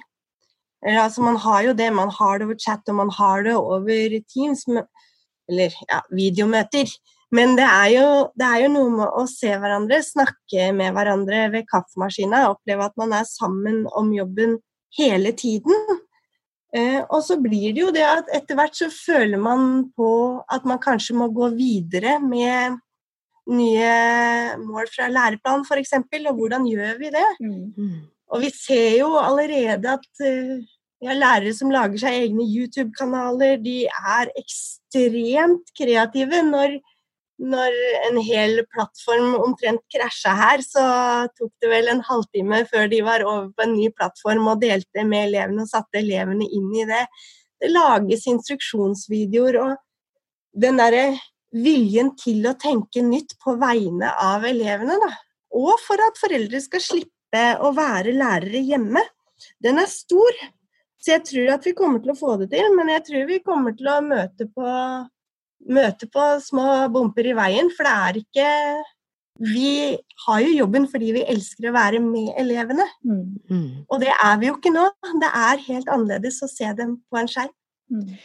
Altså 0.82 1.22
man 1.22 1.36
har 1.42 1.62
jo 1.66 1.74
det, 1.78 1.88
man 1.94 2.10
har 2.14 2.38
det 2.38 2.46
over 2.46 2.58
chat 2.58 2.90
og 2.90 2.98
man 3.00 3.10
har 3.10 3.42
det 3.46 3.54
over 3.58 4.18
Teams, 4.30 4.64
eller 4.68 5.74
ja, 5.90 6.00
videomøter. 6.14 6.90
Men 7.34 7.56
det 7.58 7.66
er, 7.66 7.88
jo, 7.92 8.06
det 8.38 8.46
er, 8.46 8.60
jo, 8.62 8.68
noe 8.72 8.92
med 8.94 9.16
å 9.20 9.24
se 9.28 9.50
hverandre, 9.52 9.98
snakke 10.02 10.70
med 10.72 10.94
hverandre 10.96 11.42
ved 11.52 11.66
kaffemaskina, 11.68 12.46
oppleve 12.54 12.86
at 12.88 12.94
man 13.00 13.12
er 13.18 13.26
sammen 13.28 13.82
om 13.98 14.14
jobben 14.16 14.56
hele 14.96 15.34
tiden. 15.36 15.98
Eh, 16.76 17.00
og 17.08 17.22
så 17.24 17.38
blir 17.40 17.72
det 17.72 17.80
jo 17.80 17.92
det 17.94 18.04
at 18.04 18.28
etter 18.36 18.58
hvert 18.58 18.76
så 18.76 18.90
føler 18.92 19.40
man 19.40 19.88
på 19.96 20.10
at 20.52 20.66
man 20.68 20.80
kanskje 20.82 21.16
må 21.16 21.30
gå 21.32 21.48
videre 21.56 22.18
med 22.20 22.76
nye 23.48 23.92
mål 24.60 24.90
fra 24.92 25.06
læreplan 25.08 25.64
f.eks., 25.64 25.94
og 25.96 26.34
hvordan 26.36 26.66
gjør 26.68 26.98
vi 27.00 27.12
det? 27.14 27.28
Mm. 27.40 28.02
Og 28.28 28.42
vi 28.44 28.50
ser 28.52 28.98
jo 28.98 29.14
allerede 29.16 29.94
at 29.96 30.10
uh, 30.20 30.58
ja, 31.00 31.14
lærere 31.16 31.54
som 31.56 31.72
lager 31.72 32.02
seg 32.02 32.18
egne 32.26 32.44
YouTube-kanaler. 32.44 33.56
De 33.64 33.86
er 33.88 34.32
ekstremt 34.36 35.72
kreative 35.78 36.42
når 36.50 36.76
når 37.38 37.74
en 38.08 38.18
hel 38.22 38.62
plattform 38.72 39.36
omtrent 39.38 39.82
krasja 39.94 40.34
her, 40.34 40.62
så 40.64 40.84
tok 41.38 41.52
det 41.62 41.70
vel 41.70 41.90
en 41.92 42.02
halvtime 42.06 42.64
før 42.70 42.88
de 42.90 43.00
var 43.06 43.24
over 43.26 43.48
på 43.54 43.64
en 43.64 43.76
ny 43.76 43.88
plattform 43.94 44.48
og 44.50 44.62
delte 44.62 45.04
med 45.06 45.28
elevene 45.28 45.62
og 45.62 45.70
satte 45.70 46.00
elevene 46.02 46.48
inn 46.50 46.72
i 46.74 46.86
det. 46.88 47.04
Det 47.62 47.70
lages 47.70 48.26
instruksjonsvideoer, 48.30 49.60
og 49.62 49.76
den 50.58 50.78
derre 50.82 51.06
viljen 51.54 52.12
til 52.18 52.44
å 52.46 52.56
tenke 52.58 53.02
nytt 53.06 53.36
på 53.42 53.54
vegne 53.60 54.10
av 54.22 54.44
elevene, 54.46 54.98
da. 55.00 55.12
Og 55.58 55.78
for 55.80 56.00
at 56.04 56.18
foreldre 56.20 56.60
skal 56.62 56.84
slippe 56.84 57.44
å 57.62 57.70
være 57.76 58.14
lærere 58.16 58.60
hjemme, 58.66 59.02
den 59.62 59.78
er 59.80 59.90
stor. 59.90 60.42
Så 60.98 61.14
jeg 61.14 61.24
tror 61.28 61.54
at 61.54 61.66
vi 61.66 61.76
kommer 61.78 62.02
til 62.02 62.12
å 62.12 62.18
få 62.18 62.34
det 62.42 62.50
til, 62.52 62.74
men 62.74 62.90
jeg 62.90 63.06
tror 63.06 63.30
vi 63.30 63.38
kommer 63.46 63.76
til 63.78 63.90
å 63.92 64.00
møte 64.02 64.48
på 64.50 64.66
møte 65.66 66.08
på 66.10 66.24
små 66.42 66.86
bumper 66.92 67.26
i 67.28 67.36
veien, 67.36 67.70
for 67.74 67.88
det 67.88 67.94
er 67.94 68.22
ikke 68.22 68.52
Vi 69.38 69.94
har 70.24 70.40
jo 70.42 70.50
jobben 70.50 70.88
fordi 70.90 71.12
vi 71.14 71.20
elsker 71.30 71.68
å 71.68 71.74
være 71.76 72.00
med 72.02 72.32
elevene. 72.42 72.82
Mm. 73.06 73.84
Og 73.86 74.00
det 74.02 74.10
er 74.10 74.40
vi 74.40 74.48
jo 74.48 74.56
ikke 74.56 74.72
nå. 74.74 74.88
Det 75.22 75.28
er 75.30 75.62
helt 75.68 75.92
annerledes 75.94 76.40
å 76.42 76.48
se 76.50 76.66
dem 76.74 76.96
på 77.06 77.20
en 77.20 77.30
skjerm. 77.30 77.52
Mm. 77.86 78.16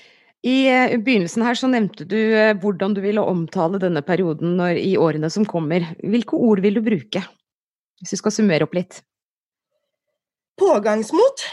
I 0.44 0.56
eh, 0.68 0.96
begynnelsen 0.98 1.46
her 1.46 1.56
så 1.56 1.70
nevnte 1.70 2.08
du 2.10 2.18
eh, 2.18 2.56
hvordan 2.58 2.96
du 2.98 3.04
ville 3.04 3.22
omtale 3.22 3.78
denne 3.80 4.02
perioden 4.04 4.58
når, 4.58 4.80
i 4.82 4.96
årene 4.98 5.30
som 5.32 5.46
kommer. 5.46 5.86
Hvilke 6.02 6.34
ord 6.36 6.64
vil 6.66 6.80
du 6.80 6.82
bruke, 6.84 7.22
hvis 8.02 8.16
du 8.16 8.20
skal 8.20 8.34
summere 8.34 8.66
opp 8.66 8.74
litt? 8.74 9.04
Pågangsmot. 10.58 11.46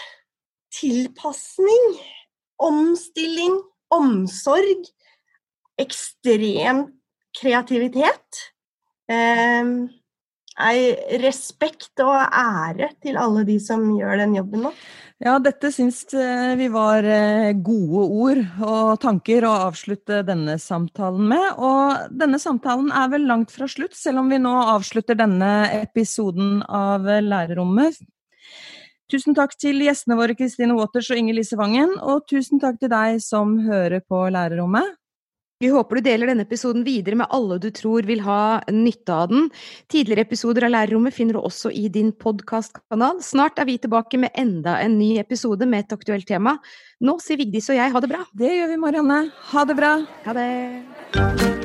Tilpasning. 0.80 1.92
Omstilling. 2.64 3.60
Omsorg 3.92 4.88
ekstrem 5.80 6.86
kreativitet. 7.40 8.44
Eh, 9.10 9.64
respekt 11.22 12.02
og 12.04 12.16
ære 12.20 12.90
til 13.00 13.16
alle 13.16 13.46
de 13.48 13.56
som 13.62 13.86
gjør 13.96 14.20
den 14.20 14.36
jobben 14.36 14.66
nå. 14.66 14.74
Ja, 15.20 15.34
dette 15.42 15.68
syns 15.72 16.02
eh, 16.16 16.54
vi 16.56 16.70
var 16.72 17.04
eh, 17.04 17.52
gode 17.60 18.04
ord 18.24 18.38
og 18.64 19.00
tanker 19.02 19.44
å 19.44 19.52
avslutte 19.68 20.22
denne 20.24 20.56
samtalen 20.60 21.26
med. 21.28 21.58
Og 21.60 22.14
denne 22.22 22.40
samtalen 22.40 22.88
er 22.92 23.10
vel 23.12 23.26
langt 23.28 23.52
fra 23.52 23.68
slutt, 23.68 23.96
selv 23.96 24.22
om 24.22 24.32
vi 24.32 24.40
nå 24.40 24.54
avslutter 24.76 25.18
denne 25.20 25.52
episoden 25.82 26.62
av 26.64 27.04
Lærerrommet. 27.04 28.00
Tusen 29.10 29.34
takk 29.34 29.56
til 29.58 29.82
gjestene 29.82 30.16
våre 30.16 30.36
Kristine 30.38 30.76
Waters 30.78 31.08
og 31.10 31.18
Inger 31.18 31.40
Lise 31.40 31.56
Vangen, 31.58 31.96
og 31.98 32.28
tusen 32.30 32.62
takk 32.62 32.78
til 32.80 32.92
deg 32.92 33.18
som 33.24 33.56
hører 33.66 34.04
på 34.06 34.22
Lærerrommet. 34.30 34.99
Vi 35.60 35.68
håper 35.68 35.98
du 35.98 36.06
deler 36.06 36.30
denne 36.30 36.46
episoden 36.46 36.86
videre 36.86 37.18
med 37.20 37.28
alle 37.36 37.58
du 37.60 37.66
tror 37.76 38.06
vil 38.08 38.22
ha 38.24 38.62
nytte 38.72 39.12
av 39.12 39.28
den. 39.28 39.50
Tidligere 39.92 40.24
episoder 40.24 40.64
av 40.64 40.72
Lærerrommet 40.72 41.12
finner 41.12 41.36
du 41.36 41.42
også 41.42 41.68
i 41.76 41.84
din 41.92 42.14
podkastkanal. 42.16 43.20
Snart 43.20 43.60
er 43.60 43.68
vi 43.68 43.76
tilbake 43.76 44.16
med 44.24 44.32
enda 44.40 44.78
en 44.80 44.96
ny 44.96 45.18
episode 45.20 45.68
med 45.68 45.84
et 45.84 45.96
aktuelt 46.00 46.24
tema. 46.32 46.56
Nå 47.04 47.20
sier 47.20 47.44
Vigdis 47.44 47.68
og 47.68 47.76
jeg 47.76 47.92
ha 47.92 48.00
det 48.00 48.14
bra. 48.16 48.24
Det 48.32 48.56
gjør 48.56 48.72
vi, 48.72 48.84
Marianne. 48.88 49.24
Ha 49.52 49.68
det 49.68 49.82
bra. 49.84 49.98
Ha 50.24 50.40
det. 50.40 51.59